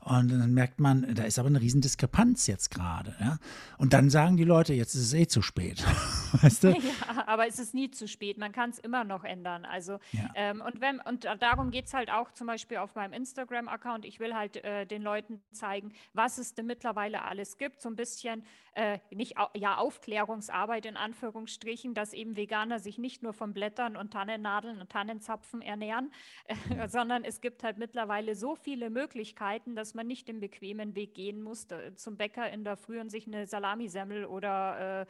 Und 0.00 0.28
dann 0.28 0.54
merkt 0.54 0.80
man, 0.80 1.14
da 1.14 1.24
ist 1.24 1.38
aber 1.38 1.48
eine 1.48 1.60
riesen 1.60 1.80
Diskrepanz 1.80 2.46
jetzt 2.46 2.70
gerade. 2.70 3.14
Ja? 3.20 3.38
Und 3.78 3.92
dann 3.92 4.10
sagen 4.10 4.36
die 4.36 4.44
Leute, 4.44 4.74
jetzt 4.74 4.94
ist 4.94 5.02
es 5.02 5.14
eh 5.14 5.26
zu 5.26 5.42
spät. 5.42 5.84
weißt 6.42 6.64
du? 6.64 6.68
Ja, 6.70 7.26
aber 7.26 7.46
es 7.46 7.58
ist 7.58 7.74
nie 7.74 7.90
zu 7.90 8.08
spät. 8.08 8.38
Man 8.38 8.52
kann 8.52 8.70
es 8.70 8.78
immer 8.78 9.04
noch 9.04 9.24
ändern. 9.24 9.64
Also, 9.64 9.98
ja. 10.12 10.30
ähm, 10.34 10.62
und, 10.62 10.80
wenn, 10.80 11.00
und 11.00 11.24
darum 11.40 11.70
geht 11.70 11.86
es 11.86 11.94
halt 11.94 12.10
auch 12.10 12.32
zum 12.32 12.46
Beispiel 12.46 12.78
auf 12.78 12.94
meinem 12.94 13.12
Instagram-Account. 13.12 14.04
Ich 14.04 14.20
will 14.20 14.34
halt 14.34 14.56
äh, 14.64 14.86
den 14.86 15.02
Leuten 15.02 15.42
zeigen, 15.52 15.92
was 16.12 16.38
es 16.38 16.54
denn 16.54 16.66
mittlerweile 16.66 17.22
alles 17.22 17.58
gibt. 17.58 17.80
So 17.80 17.88
ein 17.88 17.96
bisschen, 17.96 18.44
äh, 18.74 18.98
nicht 19.10 19.34
ja, 19.54 19.76
Aufklärungsarbeit 19.76 20.86
in 20.86 20.96
Anführungsstrichen, 20.96 21.94
dass 21.94 22.12
eben 22.12 22.36
Veganer 22.36 22.78
sich 22.78 22.98
nicht 22.98 23.22
nur 23.22 23.34
von 23.34 23.52
Blättern 23.52 23.96
und 23.96 24.12
Tannennadeln 24.12 24.80
und 24.80 24.90
Tannenzapfen 24.90 25.60
ernähren, 25.60 26.10
äh, 26.46 26.88
sondern 26.88 27.24
es 27.24 27.40
gibt 27.40 27.64
halt 27.64 27.78
mittlerweile 27.78 28.34
so 28.34 28.54
viele 28.54 28.88
Möglichkeiten, 28.88 29.76
dass 29.76 29.94
man 29.94 30.06
nicht 30.06 30.28
den 30.28 30.40
bequemen 30.40 30.94
Weg 30.94 31.14
gehen 31.14 31.42
muss, 31.42 31.66
zum 31.96 32.16
Bäcker 32.16 32.50
in 32.50 32.64
der 32.64 32.76
Früh 32.76 33.00
und 33.00 33.10
sich 33.10 33.26
eine 33.26 33.46
Salamisemmel 33.46 34.24
oder 34.24 35.02
äh, 35.02 35.06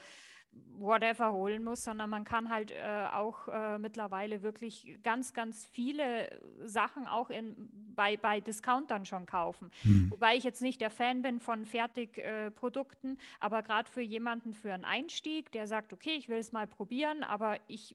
whatever 0.79 1.33
holen 1.33 1.63
muss, 1.63 1.85
sondern 1.85 2.11
man 2.11 2.25
kann 2.25 2.49
halt 2.51 2.73
äh, 2.73 3.07
auch 3.13 3.49
äh, 3.49 3.79
mittlerweile 3.79 4.43
wirklich 4.43 4.99
ganz, 5.03 5.33
ganz 5.33 5.65
viele 5.67 6.41
Sachen 6.65 7.07
auch 7.07 7.31
in, 7.31 7.71
bei, 7.95 8.17
bei 8.17 8.41
Discountern 8.41 9.05
schon 9.07 9.27
kaufen. 9.27 9.71
Hm. 9.83 10.11
Wobei 10.11 10.37
ich 10.37 10.45
jetzt 10.45 10.61
nicht 10.61 10.81
der 10.81 10.91
Fan 10.91 11.23
bin 11.23 11.41
von 11.41 11.65
Fertigprodukten, 11.65 13.17
äh, 13.17 13.21
aber 13.41 13.63
gerade 13.63 13.89
für 13.91 14.03
jemanden 14.03 14.55
für 14.55 14.73
einen 14.73 14.85
Einstieg, 14.85 15.53
der 15.53 15.67
sagt, 15.67 15.93
okay, 15.93 16.17
ich 16.17 16.29
will 16.29 16.39
es 16.39 16.53
mal 16.53 16.67
probieren, 16.67 17.23
aber 17.23 17.59
ich 17.69 17.95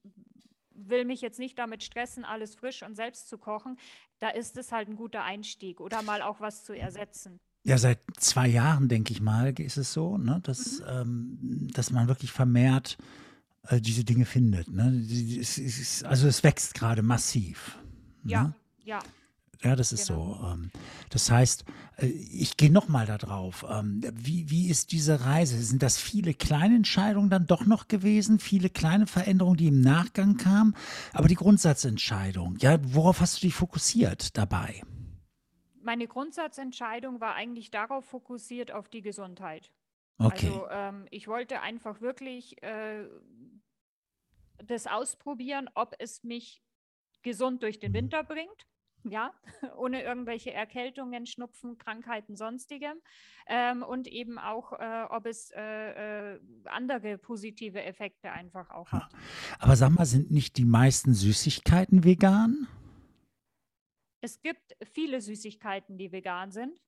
will 0.77 1.05
mich 1.05 1.21
jetzt 1.21 1.39
nicht 1.39 1.57
damit 1.59 1.83
stressen, 1.83 2.23
alles 2.23 2.55
frisch 2.55 2.83
und 2.83 2.95
selbst 2.95 3.27
zu 3.29 3.37
kochen, 3.37 3.77
da 4.19 4.29
ist 4.29 4.57
es 4.57 4.71
halt 4.71 4.87
ein 4.87 4.95
guter 4.95 5.23
Einstieg 5.23 5.81
oder 5.81 6.01
mal 6.03 6.21
auch 6.21 6.39
was 6.39 6.63
zu 6.63 6.73
ersetzen. 6.73 7.39
Ja, 7.67 7.77
seit 7.77 7.99
zwei 8.15 8.47
Jahren, 8.47 8.87
denke 8.87 9.11
ich 9.11 9.19
mal, 9.19 9.53
ist 9.59 9.75
es 9.75 9.91
so, 9.91 10.17
ne, 10.17 10.39
dass, 10.43 10.79
mhm. 10.79 10.85
ähm, 10.89 11.67
dass 11.73 11.91
man 11.91 12.07
wirklich 12.07 12.31
vermehrt 12.31 12.97
äh, 13.67 13.81
diese 13.81 14.05
Dinge 14.05 14.23
findet. 14.23 14.69
Ne? 14.69 15.05
also 16.05 16.27
es 16.29 16.43
wächst 16.43 16.75
gerade 16.75 17.01
massiv. 17.01 17.77
Ja, 18.23 18.43
ne? 18.43 18.55
ja. 18.85 18.99
Ja, 19.63 19.75
das 19.75 19.91
ist 19.91 20.07
genau. 20.07 20.37
so. 20.39 20.47
Ähm, 20.47 20.71
das 21.09 21.29
heißt, 21.29 21.65
äh, 21.97 22.05
ich 22.05 22.55
gehe 22.55 22.71
nochmal 22.71 23.05
da 23.05 23.17
drauf. 23.17 23.65
Ähm, 23.69 24.01
wie, 24.13 24.49
wie 24.49 24.69
ist 24.69 24.93
diese 24.93 25.25
Reise? 25.25 25.61
Sind 25.61 25.83
das 25.83 25.97
viele 25.97 26.33
kleine 26.33 26.75
Entscheidungen 26.75 27.29
dann 27.29 27.47
doch 27.47 27.65
noch 27.65 27.89
gewesen? 27.89 28.39
Viele 28.39 28.69
kleine 28.69 29.07
Veränderungen, 29.07 29.57
die 29.57 29.67
im 29.67 29.81
Nachgang 29.81 30.37
kamen? 30.37 30.73
Aber 31.11 31.27
die 31.27 31.35
Grundsatzentscheidung, 31.35 32.55
ja, 32.59 32.79
worauf 32.93 33.19
hast 33.19 33.37
du 33.37 33.47
dich 33.47 33.55
fokussiert 33.55 34.37
dabei? 34.37 34.83
Meine 35.87 36.07
Grundsatzentscheidung 36.07 37.21
war 37.21 37.33
eigentlich 37.35 37.71
darauf 37.71 38.03
fokussiert, 38.03 38.71
auf 38.71 38.89
die 38.89 39.01
Gesundheit. 39.01 39.71
Okay. 40.17 40.47
Also 40.47 40.67
ähm, 40.69 41.07
ich 41.11 41.29
wollte 41.29 41.61
einfach 41.61 42.01
wirklich 42.01 42.61
äh, 42.61 43.07
das 44.57 44.85
ausprobieren, 44.85 45.69
ob 45.75 45.95
es 45.99 46.25
mich 46.25 46.61
gesund 47.21 47.63
durch 47.63 47.79
den 47.79 47.91
mhm. 47.91 47.95
Winter 47.95 48.23
bringt 48.25 48.67
ja, 49.09 49.31
ohne 49.77 50.03
irgendwelche 50.03 50.53
Erkältungen, 50.53 51.25
Schnupfen, 51.25 51.77
Krankheiten, 51.77 52.35
sonstigem. 52.35 52.97
Ähm, 53.47 53.83
und 53.83 54.07
eben 54.07 54.37
auch, 54.37 54.73
äh, 54.73 55.05
ob 55.09 55.25
es 55.25 55.51
äh, 55.55 56.33
äh, 56.33 56.39
andere 56.65 57.17
positive 57.17 57.81
Effekte 57.81 58.31
einfach 58.31 58.69
auch 58.71 58.91
hat. 58.91 59.09
Aber 59.59 59.77
sag 59.77 59.91
mal, 59.91 60.05
sind 60.05 60.31
nicht 60.31 60.57
die 60.57 60.65
meisten 60.65 61.13
Süßigkeiten 61.13 62.03
vegan? 62.03 62.67
Es 64.21 64.41
gibt 64.41 64.75
viele 64.93 65.21
Süßigkeiten, 65.21 65.97
die 65.97 66.11
vegan 66.11 66.51
sind. 66.51 66.81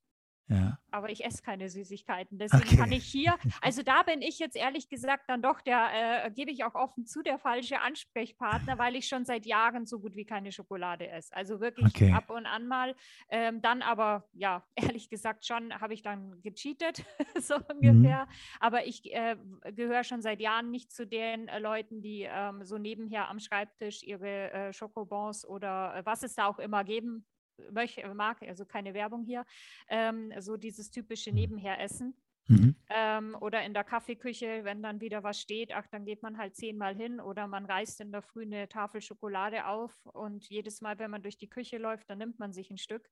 Ja. 0.49 0.79
Aber 0.91 1.09
ich 1.09 1.23
esse 1.23 1.43
keine 1.43 1.69
Süßigkeiten. 1.69 2.39
Deswegen 2.39 2.63
okay. 2.63 2.77
kann 2.77 2.91
ich 2.91 3.05
hier, 3.05 3.37
also 3.61 3.83
da 3.83 4.01
bin 4.03 4.21
ich 4.21 4.39
jetzt 4.39 4.55
ehrlich 4.55 4.89
gesagt 4.89 5.29
dann 5.29 5.41
doch 5.41 5.61
der, 5.61 6.25
äh, 6.25 6.31
gebe 6.31 6.51
ich 6.51 6.63
auch 6.63 6.73
offen 6.73 7.05
zu, 7.05 7.21
der 7.21 7.37
falsche 7.37 7.79
Ansprechpartner, 7.81 8.77
weil 8.79 8.95
ich 8.95 9.07
schon 9.07 9.25
seit 9.25 9.45
Jahren 9.45 9.85
so 9.85 9.99
gut 9.99 10.15
wie 10.15 10.25
keine 10.25 10.51
Schokolade 10.51 11.07
esse. 11.07 11.35
Also 11.35 11.59
wirklich 11.59 11.93
okay. 11.95 12.11
ab 12.11 12.29
und 12.31 12.47
an 12.47 12.67
mal. 12.67 12.95
Ähm, 13.29 13.61
dann 13.61 13.83
aber, 13.83 14.27
ja, 14.33 14.63
ehrlich 14.75 15.09
gesagt 15.09 15.45
schon, 15.45 15.73
habe 15.79 15.93
ich 15.93 16.01
dann 16.01 16.41
gecheatet, 16.41 17.05
so 17.39 17.57
mhm. 17.57 17.63
ungefähr. 17.69 18.25
Mhm. 18.25 18.31
Aber 18.59 18.87
ich 18.87 19.13
äh, 19.13 19.37
gehöre 19.73 20.03
schon 20.03 20.21
seit 20.21 20.41
Jahren 20.41 20.71
nicht 20.71 20.91
zu 20.91 21.05
den 21.05 21.47
äh, 21.47 21.59
Leuten, 21.59 22.01
die 22.01 22.27
ähm, 22.27 22.63
so 22.63 22.79
nebenher 22.79 23.29
am 23.29 23.39
Schreibtisch 23.39 24.01
ihre 24.01 24.51
äh, 24.51 24.73
Schokobons 24.73 25.45
oder 25.45 25.95
äh, 25.95 26.05
was 26.05 26.23
es 26.23 26.33
da 26.33 26.47
auch 26.47 26.57
immer 26.57 26.83
geben 26.83 27.25
möchte, 27.71 28.13
mag, 28.13 28.41
also 28.43 28.65
keine 28.65 28.93
Werbung 28.93 29.23
hier, 29.23 29.45
ähm, 29.87 30.33
so 30.39 30.57
dieses 30.57 30.91
typische 30.91 31.31
mhm. 31.31 31.35
Nebenheressen. 31.35 32.15
Mhm. 32.47 32.75
Ähm, 32.89 33.37
oder 33.39 33.63
in 33.63 33.75
der 33.75 33.83
Kaffeeküche, 33.83 34.63
wenn 34.63 34.81
dann 34.81 35.01
wieder 35.01 35.21
was 35.23 35.39
steht, 35.39 35.71
ach, 35.71 35.85
dann 35.87 36.05
geht 36.05 36.23
man 36.23 36.39
halt 36.39 36.55
zehnmal 36.55 36.95
hin 36.95 37.19
oder 37.19 37.47
man 37.47 37.65
reißt 37.65 38.01
in 38.01 38.11
der 38.11 38.23
Früh 38.23 38.41
eine 38.41 38.67
Tafel 38.67 39.01
Schokolade 39.01 39.67
auf 39.67 40.03
und 40.07 40.49
jedes 40.49 40.81
Mal, 40.81 40.97
wenn 40.97 41.11
man 41.11 41.21
durch 41.21 41.37
die 41.37 41.49
Küche 41.49 41.77
läuft, 41.77 42.09
dann 42.09 42.17
nimmt 42.17 42.39
man 42.39 42.51
sich 42.51 42.71
ein 42.71 42.79
Stück. 42.79 43.07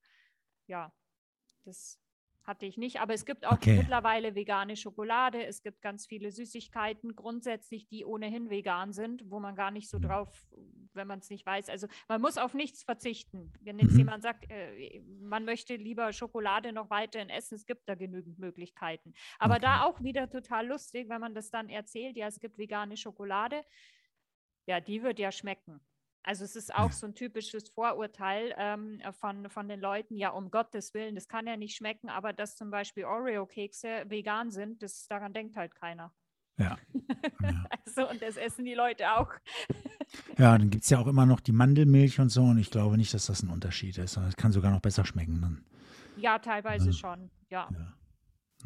Ja, 0.66 0.92
das 1.66 2.00
hatte 2.48 2.66
ich 2.66 2.78
nicht. 2.78 3.02
Aber 3.02 3.14
es 3.14 3.26
gibt 3.26 3.46
auch 3.46 3.54
okay. 3.54 3.78
mittlerweile 3.78 4.34
vegane 4.34 4.78
Schokolade. 4.78 5.46
Es 5.46 5.62
gibt 5.62 5.82
ganz 5.82 6.08
viele 6.08 6.32
Süßigkeiten, 6.32 7.16
grundsätzlich, 7.16 7.88
die 7.88 8.06
ohnehin 8.06 8.50
vegan 8.50 8.94
sind, 8.94 9.30
wo 9.30 9.40
man 9.40 9.56
gar 9.56 9.70
nicht 9.70 9.90
so 9.90 9.98
mhm. 9.98 10.04
drauf, 10.04 10.48
wenn 10.94 11.08
man 11.08 11.20
es 11.20 11.30
nicht 11.30 11.46
weiß. 11.46 11.70
Also 11.70 11.88
man 12.08 12.22
muss 12.22 12.38
auf 12.38 12.54
nichts 12.54 12.84
verzichten. 12.84 13.52
Wenn 13.60 13.78
jetzt 13.78 13.92
mhm. 13.92 14.00
jemand 14.00 14.24
sagt, 14.24 14.50
äh, 14.50 15.02
man 15.20 15.44
möchte 15.44 15.76
lieber 15.76 16.14
Schokolade 16.14 16.72
noch 16.72 16.90
weiterhin 16.90 17.30
essen, 17.30 17.56
es 17.56 17.66
gibt 17.66 17.88
da 17.90 17.96
genügend 17.96 18.40
Möglichkeiten. 18.40 19.14
Aber 19.38 19.56
okay. 19.56 19.64
da 19.64 19.84
auch 19.84 20.02
wieder 20.02 20.30
total 20.30 20.68
lustig, 20.68 21.10
wenn 21.10 21.20
man 21.22 21.36
das 21.36 21.52
dann 21.52 21.68
erzählt, 21.68 22.16
ja, 22.16 22.28
es 22.28 22.40
gibt 22.40 22.58
vegane 22.58 22.96
Schokolade. 22.96 23.62
Ja, 24.66 24.80
die 24.80 25.04
wird 25.04 25.20
ja 25.20 25.32
schmecken. 25.32 25.82
Also 26.28 26.44
es 26.44 26.58
ist 26.58 26.76
auch 26.76 26.92
so 26.92 27.08
ein 27.08 27.16
typisches 27.16 27.70
Vorurteil 27.70 28.54
ähm, 28.58 29.00
von, 29.18 29.50
von 29.50 29.70
den 29.70 29.80
Leuten, 29.80 30.18
ja, 30.18 30.32
um 30.32 30.52
Gottes 30.52 30.94
Willen, 30.94 31.16
das 31.16 31.30
kann 31.30 31.48
ja 31.48 31.56
nicht 31.56 31.78
schmecken, 31.78 32.10
aber 32.10 32.34
dass 32.34 32.58
zum 32.58 32.70
Beispiel 32.70 33.06
Oreo-Kekse 33.06 34.04
vegan 34.10 34.52
sind, 34.52 34.84
das, 34.84 35.08
daran 35.08 35.32
denkt 35.32 35.56
halt 35.56 35.74
keiner. 35.74 36.12
Ja. 36.58 36.78
ja. 37.42 37.66
also, 37.86 38.10
und 38.10 38.22
das 38.22 38.36
essen 38.36 38.66
die 38.66 38.74
Leute 38.74 39.10
auch. 39.14 39.32
ja, 40.38 40.58
dann 40.58 40.70
gibt 40.70 40.84
es 40.84 40.90
ja 40.90 41.00
auch 41.00 41.08
immer 41.08 41.26
noch 41.26 41.40
die 41.40 41.54
Mandelmilch 41.54 42.20
und 42.20 42.28
so 42.28 42.44
und 42.44 42.58
ich 42.58 42.72
glaube 42.72 42.98
nicht, 42.98 43.14
dass 43.14 43.28
das 43.28 43.42
ein 43.42 43.50
Unterschied 43.50 43.98
ist. 43.98 44.18
Es 44.18 44.36
kann 44.36 44.52
sogar 44.52 44.72
noch 44.72 44.82
besser 44.82 45.06
schmecken 45.06 45.40
dann. 45.40 45.64
Ja, 46.18 46.40
teilweise 46.40 46.88
ja. 46.88 46.92
schon, 46.92 47.32
ja. 47.50 47.70
ja. 47.72 47.94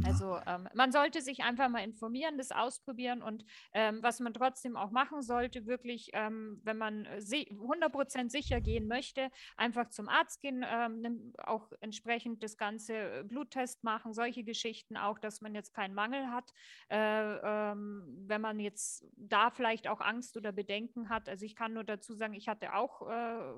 Also 0.05 0.39
ähm, 0.47 0.69
man 0.73 0.91
sollte 0.91 1.21
sich 1.21 1.43
einfach 1.43 1.69
mal 1.69 1.83
informieren, 1.83 2.37
das 2.37 2.51
ausprobieren 2.51 3.21
und 3.21 3.45
ähm, 3.73 4.01
was 4.01 4.19
man 4.19 4.33
trotzdem 4.33 4.77
auch 4.77 4.91
machen 4.91 5.21
sollte, 5.21 5.65
wirklich, 5.65 6.11
ähm, 6.13 6.61
wenn 6.63 6.77
man 6.77 7.05
100% 7.07 8.29
sicher 8.29 8.61
gehen 8.61 8.87
möchte, 8.87 9.29
einfach 9.57 9.89
zum 9.89 10.07
Arzt 10.07 10.41
gehen, 10.41 10.65
ähm, 10.67 11.33
auch 11.43 11.71
entsprechend 11.81 12.41
das 12.41 12.57
ganze 12.57 12.93
äh, 12.93 13.23
Bluttest 13.23 13.83
machen, 13.83 14.13
solche 14.13 14.43
Geschichten 14.43 14.95
auch, 14.95 15.19
dass 15.19 15.41
man 15.41 15.53
jetzt 15.55 15.73
keinen 15.73 15.93
Mangel 15.93 16.27
hat. 16.27 16.53
Äh, 16.89 17.35
ähm, 17.43 18.23
wenn 18.27 18.41
man 18.41 18.59
jetzt 18.59 19.05
da 19.17 19.51
vielleicht 19.51 19.87
auch 19.87 19.99
Angst 19.99 20.37
oder 20.37 20.51
Bedenken 20.51 21.09
hat, 21.09 21.27
also 21.27 21.45
ich 21.45 21.55
kann 21.55 21.73
nur 21.73 21.83
dazu 21.83 22.13
sagen, 22.13 22.33
ich 22.33 22.47
hatte 22.47 22.73
auch, 22.75 23.09
äh, 23.09 23.53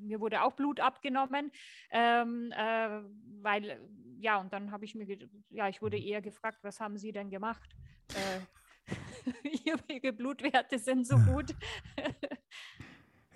mir 0.00 0.20
wurde 0.20 0.42
auch 0.42 0.52
Blut 0.52 0.80
abgenommen, 0.80 1.52
ähm, 1.90 2.52
äh, 2.52 3.00
weil 3.40 3.80
ja, 4.18 4.38
und 4.38 4.52
dann 4.52 4.70
habe 4.70 4.84
ich 4.84 4.94
mir, 4.94 5.06
ja, 5.50 5.68
ich 5.68 5.80
wurde 5.80 5.96
mhm. 5.96 6.04
eher 6.04 6.22
gefragt, 6.22 6.58
was 6.62 6.80
haben 6.80 6.98
Sie 6.98 7.12
denn 7.12 7.30
gemacht? 7.30 7.76
Äh, 8.14 8.40
Ihre 9.88 10.12
Blutwerte 10.12 10.78
sind 10.78 11.06
so 11.06 11.16
gut. 11.32 11.54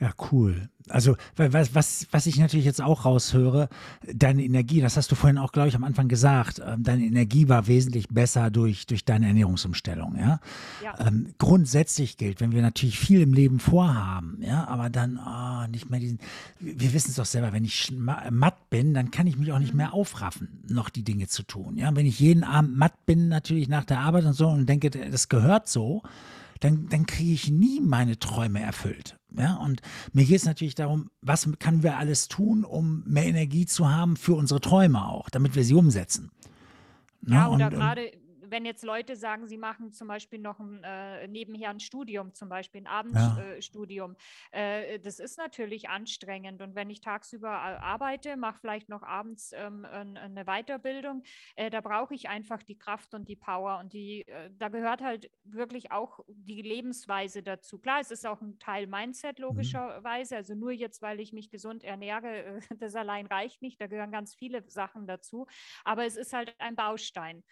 Ja, 0.02 0.10
cool. 0.32 0.68
Also, 0.88 1.16
was, 1.36 1.76
was, 1.76 2.08
was 2.10 2.26
ich 2.26 2.36
natürlich 2.36 2.66
jetzt 2.66 2.82
auch 2.82 3.04
raushöre, 3.04 3.68
deine 4.12 4.42
Energie, 4.42 4.80
das 4.80 4.96
hast 4.96 5.12
du 5.12 5.14
vorhin 5.14 5.38
auch, 5.38 5.52
glaube 5.52 5.68
ich, 5.68 5.76
am 5.76 5.84
Anfang 5.84 6.08
gesagt, 6.08 6.60
ähm, 6.66 6.82
deine 6.82 7.04
Energie 7.04 7.48
war 7.48 7.68
wesentlich 7.68 8.08
besser 8.08 8.50
durch, 8.50 8.88
durch 8.88 9.04
deine 9.04 9.28
Ernährungsumstellung, 9.28 10.16
ja. 10.18 10.40
ja. 10.82 11.06
Ähm, 11.06 11.28
grundsätzlich 11.38 12.16
gilt, 12.16 12.40
wenn 12.40 12.50
wir 12.50 12.62
natürlich 12.62 12.98
viel 12.98 13.20
im 13.20 13.32
Leben 13.32 13.60
vorhaben, 13.60 14.38
ja, 14.40 14.66
aber 14.66 14.90
dann 14.90 15.20
oh, 15.24 15.70
nicht 15.70 15.88
mehr 15.88 16.00
diesen, 16.00 16.18
wir 16.58 16.92
wissen 16.92 17.10
es 17.10 17.16
doch 17.16 17.26
selber, 17.26 17.52
wenn 17.52 17.64
ich 17.64 17.92
matt 17.92 18.68
bin, 18.68 18.92
dann 18.92 19.12
kann 19.12 19.28
ich 19.28 19.38
mich 19.38 19.52
auch 19.52 19.60
nicht 19.60 19.74
mehr 19.74 19.88
mhm. 19.88 19.94
aufraffen, 19.94 20.64
noch 20.66 20.88
die 20.88 21.04
Dinge 21.04 21.28
zu 21.28 21.44
tun, 21.44 21.76
ja. 21.76 21.94
Wenn 21.94 22.06
ich 22.06 22.18
jeden 22.18 22.42
Abend 22.42 22.76
matt 22.76 23.06
bin, 23.06 23.28
natürlich 23.28 23.68
nach 23.68 23.84
der 23.84 24.00
Arbeit 24.00 24.24
und 24.24 24.34
so 24.34 24.48
und 24.48 24.68
denke, 24.68 24.90
das 24.90 25.28
gehört 25.28 25.68
so, 25.68 26.02
dann, 26.62 26.88
dann 26.88 27.06
kriege 27.06 27.32
ich 27.32 27.50
nie 27.50 27.80
meine 27.80 28.18
Träume 28.18 28.60
erfüllt. 28.60 29.16
Ja, 29.36 29.56
und 29.56 29.80
mir 30.12 30.24
geht 30.24 30.36
es 30.36 30.44
natürlich 30.44 30.74
darum, 30.74 31.10
was 31.20 31.48
können 31.58 31.82
wir 31.82 31.96
alles 31.96 32.28
tun, 32.28 32.64
um 32.64 33.02
mehr 33.06 33.26
Energie 33.26 33.66
zu 33.66 33.90
haben 33.90 34.16
für 34.16 34.34
unsere 34.34 34.60
Träume 34.60 35.06
auch, 35.08 35.28
damit 35.30 35.56
wir 35.56 35.64
sie 35.64 35.74
umsetzen. 35.74 36.30
Ja, 37.26 37.48
ne? 37.48 37.50
oder 37.50 37.66
ähm, 37.66 37.78
gerade 37.78 38.10
wenn 38.52 38.66
jetzt 38.66 38.84
Leute 38.84 39.16
sagen, 39.16 39.48
sie 39.48 39.56
machen 39.56 39.92
zum 39.92 40.06
Beispiel 40.06 40.38
noch 40.38 40.60
ein, 40.60 40.84
äh, 40.84 41.26
nebenher 41.26 41.70
ein 41.70 41.80
Studium, 41.80 42.34
zum 42.34 42.50
Beispiel 42.50 42.82
ein 42.82 42.86
Abendstudium, 42.86 44.14
ja. 44.52 44.58
äh, 44.60 44.98
das 45.00 45.18
ist 45.18 45.38
natürlich 45.38 45.88
anstrengend. 45.88 46.60
Und 46.60 46.74
wenn 46.74 46.90
ich 46.90 47.00
tagsüber 47.00 47.50
arbeite, 47.50 48.36
mache 48.36 48.58
vielleicht 48.60 48.90
noch 48.90 49.02
abends 49.02 49.52
ähm, 49.54 49.86
eine 49.86 50.44
Weiterbildung, 50.44 51.22
äh, 51.56 51.70
da 51.70 51.80
brauche 51.80 52.14
ich 52.14 52.28
einfach 52.28 52.62
die 52.62 52.76
Kraft 52.76 53.14
und 53.14 53.26
die 53.28 53.36
Power. 53.36 53.78
Und 53.78 53.94
die, 53.94 54.28
äh, 54.28 54.50
da 54.58 54.68
gehört 54.68 55.00
halt 55.00 55.30
wirklich 55.44 55.90
auch 55.90 56.20
die 56.28 56.60
Lebensweise 56.60 57.42
dazu. 57.42 57.78
Klar, 57.78 58.00
es 58.00 58.10
ist 58.10 58.26
auch 58.26 58.42
ein 58.42 58.58
Teil 58.58 58.86
Mindset 58.86 59.38
mhm. 59.38 59.46
logischerweise. 59.46 60.36
Also 60.36 60.54
nur 60.54 60.72
jetzt, 60.72 61.00
weil 61.00 61.20
ich 61.20 61.32
mich 61.32 61.50
gesund 61.50 61.84
ernähre, 61.84 62.44
äh, 62.44 62.60
das 62.78 62.94
allein 62.94 63.26
reicht 63.26 63.62
nicht. 63.62 63.80
Da 63.80 63.86
gehören 63.86 64.12
ganz 64.12 64.34
viele 64.34 64.62
Sachen 64.68 65.06
dazu. 65.06 65.46
Aber 65.84 66.04
es 66.04 66.16
ist 66.16 66.34
halt 66.34 66.54
ein 66.58 66.76
Baustein. 66.76 67.42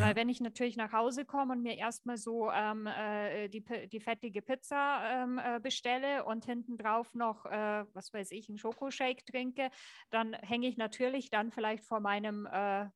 Ja. 0.00 0.06
Weil 0.06 0.16
wenn 0.16 0.28
ich 0.28 0.40
natürlich 0.40 0.76
nach 0.76 0.92
Hause 0.92 1.24
komme 1.24 1.52
und 1.52 1.62
mir 1.62 1.76
erstmal 1.76 2.16
so 2.16 2.50
ähm, 2.50 2.86
äh, 2.86 3.48
die, 3.48 3.62
die 3.88 4.00
fettige 4.00 4.42
Pizza 4.42 5.02
ähm, 5.04 5.38
äh, 5.38 5.60
bestelle 5.60 6.24
und 6.24 6.44
hinten 6.44 6.76
drauf 6.76 7.14
noch, 7.14 7.46
äh, 7.46 7.84
was 7.92 8.12
weiß 8.12 8.30
ich, 8.32 8.48
einen 8.48 8.58
Schokoshake 8.58 9.24
trinke, 9.24 9.70
dann 10.10 10.34
hänge 10.34 10.68
ich 10.68 10.76
natürlich 10.76 11.30
dann 11.30 11.50
vielleicht 11.50 11.84
vor 11.84 12.00
meinem 12.00 12.46
äh, 12.46 12.86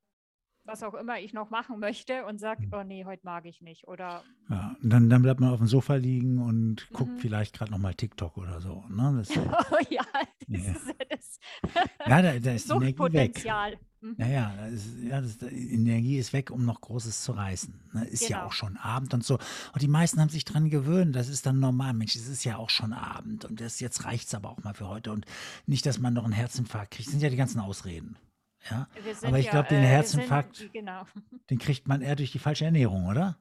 was 0.64 0.82
auch 0.82 0.94
immer 0.94 1.20
ich 1.20 1.32
noch 1.32 1.50
machen 1.50 1.78
möchte 1.78 2.24
und 2.24 2.38
sage, 2.38 2.62
hm. 2.62 2.70
oh 2.72 2.82
nee, 2.82 3.04
heute 3.04 3.24
mag 3.24 3.44
ich 3.44 3.60
nicht. 3.60 3.86
Oder 3.86 4.22
ja, 4.48 4.74
dann, 4.82 5.10
dann 5.10 5.22
bleibt 5.22 5.40
man 5.40 5.50
auf 5.50 5.58
dem 5.58 5.66
Sofa 5.66 5.96
liegen 5.96 6.40
und 6.40 6.88
guckt 6.92 7.12
mhm. 7.12 7.18
vielleicht 7.18 7.58
gerade 7.58 7.70
nochmal 7.70 7.94
TikTok 7.94 8.36
oder 8.38 8.60
so. 8.60 8.82
Ne? 8.88 9.22
oh, 9.36 9.76
ja, 9.90 10.02
Ja, 10.10 10.33
Das 10.48 10.64
ja. 10.64 10.72
ist 10.72 10.86
ja 10.86 11.06
das 11.08 11.40
Ja, 12.06 12.22
da, 12.22 12.38
da 12.38 12.52
ist 12.52 12.70
Energie 12.70 13.12
weg. 13.12 13.44
Mhm. 14.00 14.16
Ja, 14.18 14.26
ja, 14.26 14.66
ist, 14.66 14.86
ja 15.02 15.20
das, 15.20 15.40
Energie 15.42 16.18
ist 16.18 16.32
weg, 16.34 16.50
um 16.50 16.66
noch 16.66 16.82
Großes 16.82 17.22
zu 17.24 17.32
reißen. 17.32 17.90
Ne? 17.94 18.04
Ist 18.04 18.28
ja 18.28 18.36
Genau. 18.36 18.48
auch 18.48 18.52
schon 18.52 18.76
Abend 18.76 19.14
und 19.14 19.24
so. 19.24 19.38
Und 19.72 19.80
die 19.80 19.88
meisten 19.88 20.20
haben 20.20 20.28
sich 20.28 20.44
dran 20.44 20.68
gewöhnt. 20.68 21.16
Das 21.16 21.28
ist 21.28 21.46
dann 21.46 21.58
normal. 21.58 21.94
Mensch, 21.94 22.14
es 22.14 22.28
ist 22.28 22.44
ja 22.44 22.58
auch 22.58 22.68
schon 22.68 22.92
Abend. 22.92 23.46
Und 23.46 23.60
das, 23.60 23.80
jetzt 23.80 24.04
reicht 24.04 24.26
es 24.26 24.34
aber 24.34 24.50
auch 24.50 24.62
mal 24.62 24.74
für 24.74 24.88
heute. 24.88 25.10
Und 25.10 25.24
nicht, 25.66 25.86
dass 25.86 25.98
man 25.98 26.12
noch 26.12 26.24
einen 26.24 26.34
Herzinfarkt 26.34 26.92
kriegt. 26.92 27.06
Das 27.06 27.12
sind 27.12 27.22
ja 27.22 27.30
die 27.30 27.36
ganzen 27.36 27.60
Ausreden. 27.60 28.16
Ja? 28.70 28.88
Aber 29.22 29.38
ich 29.38 29.46
ja, 29.46 29.52
glaube, 29.52 29.68
den 29.68 29.82
äh, 29.82 29.86
Herzinfarkt, 29.86 30.56
Sind, 30.56 30.72
genau. 30.72 31.04
den 31.50 31.58
kriegt 31.58 31.88
man 31.88 32.02
eher 32.02 32.16
durch 32.16 32.32
die 32.32 32.38
falsche 32.38 32.64
Ernährung, 32.64 33.06
oder? 33.06 33.38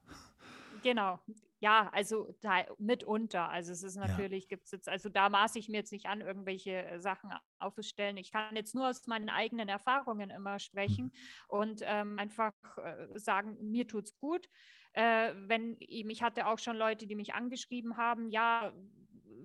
Genau. 0.84 1.20
Ja, 1.64 1.90
also 1.94 2.36
da, 2.42 2.66
mitunter. 2.78 3.48
Also 3.50 3.72
es 3.72 3.84
ist 3.84 3.96
Ja. 4.04 4.24
natürlich, 4.24 4.50
gibt 4.50 4.66
es 4.66 4.72
jetzt, 4.72 4.90
also 4.90 5.08
da 5.08 5.30
maße 5.30 5.58
ich 5.60 5.70
mir 5.70 5.78
jetzt 5.78 5.94
nicht 5.94 6.08
an, 6.08 6.20
irgendwelche 6.20 6.72
äh, 6.86 7.00
Sachen 7.00 7.32
aufzustellen. 7.60 8.18
Ich 8.18 8.32
kann 8.34 8.56
jetzt 8.58 8.76
nur 8.76 8.90
aus 8.90 9.08
meinen 9.08 9.30
eigenen 9.30 9.70
Erfahrungen 9.70 10.30
immer 10.30 10.60
Mhm. 10.88 11.08
sprechen 11.08 11.14
und 11.48 11.82
ähm, 11.86 12.20
einfach 12.20 12.54
äh, 12.78 13.08
sagen, 13.18 13.58
mir 13.62 13.88
tut's 13.88 14.18
gut. 14.18 14.50
Äh, 14.92 15.34
wenn 15.38 15.78
eben, 15.80 16.10
ich 16.10 16.22
hatte 16.22 16.48
auch 16.48 16.60
schon 16.60 16.76
Leute, 16.76 17.08
die 17.08 17.16
mich 17.16 17.34
angeschrieben 17.34 17.96
haben, 17.96 18.30
ja, 18.30 18.74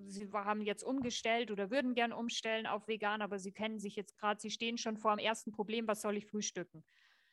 sie 0.07 0.29
haben 0.33 0.63
jetzt 0.63 0.83
umgestellt 0.83 1.51
oder 1.53 1.71
würden 1.71 1.95
gern 1.95 2.13
umstellen 2.13 2.67
auf 2.67 2.89
vegan, 2.89 3.23
aber 3.23 3.39
sie 3.39 3.53
kennen 3.53 3.79
sich 3.79 3.95
jetzt 3.95 4.17
gerade, 4.19 4.41
sie 4.41 4.51
stehen 4.51 4.77
schon 4.79 4.97
vor 4.97 5.15
dem 5.15 5.25
ersten 5.25 5.53
Problem, 5.53 5.87
was 5.87 6.01
soll 6.03 6.17
ich 6.17 6.27
frühstücken? 6.27 6.85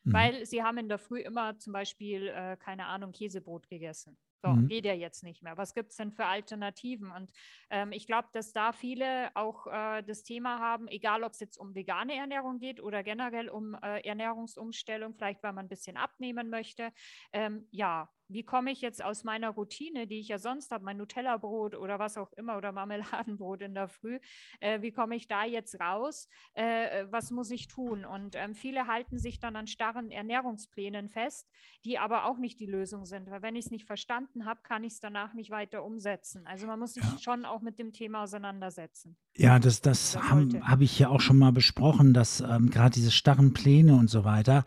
Mhm. 0.06 0.30
Weil 0.30 0.46
sie 0.46 0.64
haben 0.64 0.78
in 0.78 0.90
der 0.90 1.00
Früh 1.00 1.22
immer 1.22 1.58
zum 1.58 1.74
Beispiel, 1.74 2.28
äh, 2.28 2.58
keine 2.58 2.86
Ahnung, 2.88 3.12
Käsebrot 3.12 3.68
gegessen. 3.68 4.18
So, 4.46 4.58
Mhm. 4.58 4.68
geht 4.68 4.86
ja 4.86 4.94
jetzt 4.94 5.24
nicht 5.24 5.42
mehr. 5.42 5.58
Was 5.58 5.74
gibt 5.74 5.90
es 5.92 5.98
denn 5.98 6.12
für 6.12 6.26
Alternativen? 6.26 7.10
Und 7.12 7.32
ähm, 7.72 7.92
ich 7.92 8.06
glaube, 8.06 8.28
dass 8.34 8.54
da 8.54 8.74
viele 8.74 9.36
auch 9.36 9.66
äh, 9.68 10.04
das 10.04 10.24
Thema 10.24 10.60
haben, 10.60 10.88
egal 10.88 11.24
ob 11.24 11.32
es 11.32 11.40
jetzt 11.40 11.58
um 11.58 11.74
vegane 11.74 12.14
Ernährung 12.16 12.60
geht 12.60 12.80
oder 12.82 13.04
generell 13.04 13.50
um 13.50 13.74
äh, 13.76 14.02
Ernährungsumstellung, 14.08 15.16
vielleicht 15.16 15.42
weil 15.44 15.54
man 15.54 15.66
ein 15.66 15.70
bisschen 15.70 15.98
abnehmen 15.98 16.50
möchte. 16.50 16.92
Ähm, 17.34 17.68
ja, 17.72 18.10
wie 18.28 18.44
komme 18.44 18.72
ich 18.72 18.82
jetzt 18.82 19.04
aus 19.04 19.24
meiner 19.24 19.50
Routine, 19.50 20.08
die 20.08 20.20
ich 20.20 20.28
ja 20.30 20.38
sonst 20.38 20.72
habe, 20.72 20.84
mein 20.84 20.98
Nutella-Brot 20.98 21.76
oder 21.76 22.00
was 22.00 22.18
auch 22.18 22.32
immer 22.34 22.58
oder 22.58 22.72
Marmeladenbrot 22.72 23.62
in 23.62 23.74
der 23.74 23.88
Früh, 23.88 24.20
äh, 24.60 24.82
wie 24.82 24.92
komme 24.92 25.16
ich 25.16 25.28
da 25.28 25.46
jetzt 25.46 25.80
raus? 25.80 26.28
Äh, 26.54 27.06
was 27.10 27.32
muss 27.32 27.52
ich 27.52 27.68
tun? 27.68 28.06
Und 28.06 28.36
ähm, 28.36 28.56
viele 28.56 28.88
halten 28.88 29.18
sich 29.18 29.40
dann 29.40 29.56
an 29.56 29.68
starren 29.68 30.12
Ernährungsplänen 30.12 31.10
fest, 31.10 31.48
die 31.84 32.00
aber 32.00 32.26
auch 32.26 32.38
nicht 32.38 32.60
die 32.60 32.66
Lösung 32.66 33.06
sind, 33.06 33.30
weil 33.30 33.42
wenn 33.42 33.56
ich 33.56 33.66
es 33.66 33.72
nicht 33.72 33.86
verstanden 33.86 34.46
habe, 34.46 34.62
kann 34.64 34.84
ich 34.84 34.94
es 34.94 35.00
danach 35.00 35.34
nicht 35.34 35.52
weiter 35.52 35.84
umsetzen. 35.84 36.46
Also 36.48 36.68
man 36.68 36.80
muss 36.80 36.94
sich 36.94 37.04
Ja. 37.04 37.18
schon 37.20 37.46
auch 37.46 37.62
mit 37.62 37.78
dem 37.80 37.92
Thema 37.92 38.24
auseinandersetzen. 38.24 39.18
Ja, 39.38 39.60
das, 39.60 39.82
das 39.82 40.18
habe 40.18 40.62
hab 40.62 40.82
ich 40.82 40.98
ja 40.98 41.10
auch 41.10 41.20
schon 41.22 41.38
mal 41.38 41.52
besprochen, 41.52 42.14
dass 42.14 42.40
ähm, 42.42 42.70
gerade 42.70 42.92
diese 42.92 43.12
starren 43.12 43.54
Pläne 43.54 43.96
und 43.96 44.10
so 44.10 44.24
weiter 44.24 44.64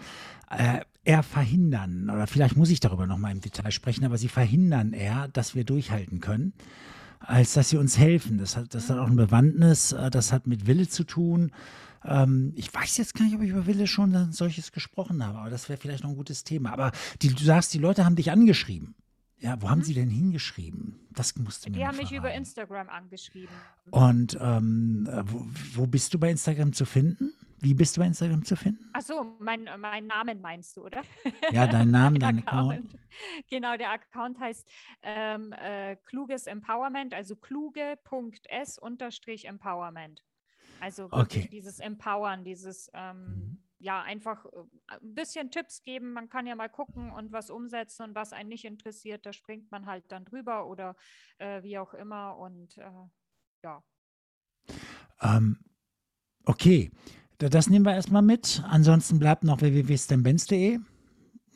äh, 0.50 0.80
eher 1.08 1.22
verhindern, 1.22 2.10
oder 2.10 2.26
vielleicht 2.26 2.56
muss 2.56 2.68
ich 2.70 2.80
darüber 2.80 3.06
nochmal 3.06 3.32
im 3.32 3.40
Detail 3.40 3.70
sprechen, 3.70 4.04
aber 4.04 4.18
sie 4.18 4.28
verhindern 4.28 4.92
eher, 4.92 5.28
dass 5.28 5.54
wir 5.54 5.64
durchhalten 5.64 6.20
können, 6.20 6.52
als 7.20 7.54
dass 7.54 7.70
sie 7.70 7.78
uns 7.78 7.96
helfen. 7.96 8.36
Das 8.38 8.56
hat, 8.56 8.74
das 8.74 8.90
hat 8.90 8.98
auch 8.98 9.06
eine 9.06 9.16
Bewandtnis, 9.16 9.92
äh, 9.92 10.10
das 10.10 10.32
hat 10.32 10.46
mit 10.46 10.66
Wille 10.66 10.86
zu 10.88 11.04
tun. 11.04 11.50
Ähm, 12.04 12.52
ich 12.56 12.72
weiß 12.72 12.98
jetzt 12.98 13.14
gar 13.14 13.24
nicht, 13.24 13.34
ob 13.34 13.42
ich 13.42 13.50
über 13.50 13.66
Wille 13.66 13.86
schon 13.86 14.14
ein 14.14 14.32
solches 14.32 14.70
gesprochen 14.70 15.24
habe, 15.24 15.38
aber 15.38 15.50
das 15.50 15.68
wäre 15.70 15.78
vielleicht 15.80 16.02
noch 16.04 16.10
ein 16.10 16.16
gutes 16.16 16.44
Thema. 16.44 16.72
Aber 16.72 16.92
die, 17.22 17.28
du 17.28 17.42
sagst, 17.42 17.72
die 17.72 17.78
Leute 17.78 18.04
haben 18.04 18.14
dich 18.16 18.30
angeschrieben. 18.30 18.94
Ja, 19.40 19.56
wo 19.62 19.70
haben 19.70 19.78
Mhm. 19.78 19.84
sie 19.84 19.94
denn 19.94 20.10
hingeschrieben? 20.10 20.96
Das 21.12 21.36
musst 21.36 21.64
du 21.64 21.70
mir 21.70 21.74
Die 21.74 21.80
noch 21.80 21.88
haben 21.88 21.96
mich 21.96 22.12
über. 22.12 22.34
Instagram 22.34 22.88
angeschrieben. 22.90 23.54
Und 23.90 24.36
ähm, 24.40 25.08
äh, 25.10 25.22
wo, 25.26 25.46
wo 25.74 25.86
bist 25.86 26.12
du 26.12 26.18
bei 26.18 26.30
Instagram 26.30 26.72
zu 26.72 26.84
finden? 26.84 27.32
Wie 27.60 27.74
bist 27.74 27.96
du 27.96 28.00
bei 28.00 28.06
Instagram 28.06 28.44
zu 28.44 28.56
finden? 28.56 28.88
Ach 28.92 29.02
so, 29.02 29.36
mein, 29.38 29.66
äh, 29.66 29.76
mein 29.78 30.06
Namen 30.06 30.40
meinst 30.40 30.76
du, 30.76 30.84
oder? 30.84 31.02
Ja, 31.50 31.66
dein 31.66 31.90
Name, 31.90 32.18
dein 32.18 32.38
Account. 32.38 32.98
Genau, 33.48 33.76
der 33.76 33.90
Account 33.92 34.38
heißt 34.38 34.70
ähm, 35.02 35.52
äh, 35.52 35.96
Kluges 35.96 36.46
Empowerment, 36.46 37.14
also 37.14 37.36
kluge.s-empowerment. 37.36 40.22
Also 40.80 41.08
Okay. 41.12 41.48
dieses 41.50 41.80
Empowern, 41.80 42.44
dieses 42.44 42.90
ähm, 42.94 43.26
Mhm. 43.26 43.58
ja 43.78 44.02
einfach 44.02 44.44
äh, 44.46 44.48
ein 44.88 45.14
bisschen 45.14 45.50
Tipps 45.50 45.82
geben. 45.82 46.12
Man 46.12 46.28
kann 46.28 46.46
ja 46.46 46.54
mal 46.56 46.68
gucken 46.68 47.10
und 47.12 47.32
was 47.32 47.50
umsetzen 47.50 48.02
und 48.04 48.14
was 48.14 48.32
einen 48.32 48.48
nicht 48.50 48.64
interessiert, 48.64 49.26
da 49.26 49.32
springt 49.32 49.70
man 49.70 49.86
halt 49.86 50.10
dann 50.12 50.24
drüber 50.24 50.66
oder 50.66 50.96
äh, 51.38 51.62
wie 51.62 51.78
auch 51.78 51.94
immer. 51.94 52.36
Und 52.38 52.76
äh, 52.78 52.90
ja, 53.64 53.82
Ähm, 55.20 55.58
okay, 56.46 56.90
das 57.38 57.70
nehmen 57.70 57.84
wir 57.84 57.94
erstmal 57.94 58.22
mit. 58.22 58.62
Ansonsten 58.68 59.18
bleibt 59.18 59.44
noch 59.44 59.60
www.stembenz.de. 59.60 60.78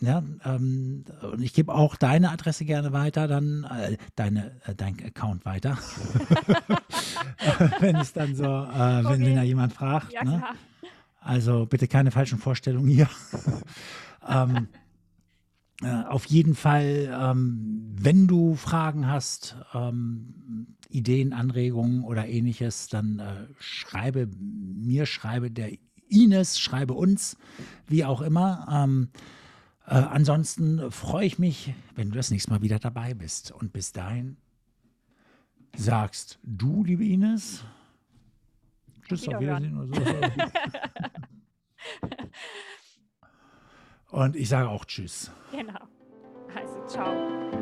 Ja, 0.01 0.23
ähm, 0.45 1.05
und 1.23 1.43
ich 1.43 1.53
gebe 1.53 1.73
auch 1.73 1.95
deine 1.95 2.31
Adresse 2.31 2.65
gerne 2.65 2.93
weiter, 2.93 3.29
dann 3.29 3.65
äh, 3.65 3.97
deine, 4.17 4.51
äh, 4.67 4.75
dein 4.75 4.97
Account 5.05 5.45
weiter. 5.45 5.79
wenn 7.79 7.97
es 7.97 8.13
dann 8.13 8.35
so, 8.35 8.45
äh, 8.45 8.49
wenn, 8.49 9.05
wenn 9.05 9.23
Okay. 9.23 9.35
da 9.37 9.43
jemand 9.43 9.73
fragt. 9.73 10.13
ja 10.13 10.25
ne? 10.25 10.43
Also 11.21 11.67
bitte 11.67 11.87
keine 11.87 12.11
falschen 12.11 12.39
Vorstellungen 12.39 12.89
hier. 12.89 13.09
ähm, 14.29 14.67
äh, 15.83 16.05
auf 16.05 16.27
jeden 16.27 16.55
Fall, 16.55 17.11
ähm, 17.13 17.93
wenn 17.95 18.27
du 18.27 18.55
Fragen 18.55 19.09
hast, 19.09 19.57
ähm, 19.75 20.77
Ideen, 20.89 21.33
Anregungen 21.33 22.05
oder 22.05 22.29
ähnliches, 22.29 22.89
dann 22.89 23.19
äh, 23.19 23.47
schreibe 23.59 24.29
mir, 24.39 25.07
schreibe 25.07 25.51
der 25.51 25.73
Ines, 26.09 26.61
schreibe 26.61 26.95
uns, 26.95 27.37
wie 27.89 28.05
auch 28.05 28.21
immer. 28.21 28.67
Ähm, 28.71 29.09
äh, 29.87 29.95
ansonsten 29.95 30.91
freue 30.91 31.27
ich 31.27 31.39
mich, 31.39 31.75
wenn 31.95 32.11
du 32.11 32.17
das 32.17 32.31
nächste 32.31 32.51
Mal 32.51 32.63
wieder 32.63 32.79
dabei 32.79 33.15
bist. 33.15 33.51
Und 33.51 33.73
bis 33.73 33.93
dahin 33.93 34.37
sagst 35.77 36.39
du, 36.43 36.85
liebe 36.85 37.05
Ines, 37.05 37.65
Tschüss, 39.09 39.27
auf. 39.29 39.41
Wiedersehen 39.41 39.79
oder 39.79 39.87
so. 39.87 40.03
Und 44.13 44.37
ich 44.37 44.49
sage 44.49 44.69
auch 44.69 44.85
Tschüss. 44.85 45.33
Genau. 45.51 45.81
Also 46.55 46.87
ciao. 46.87 47.62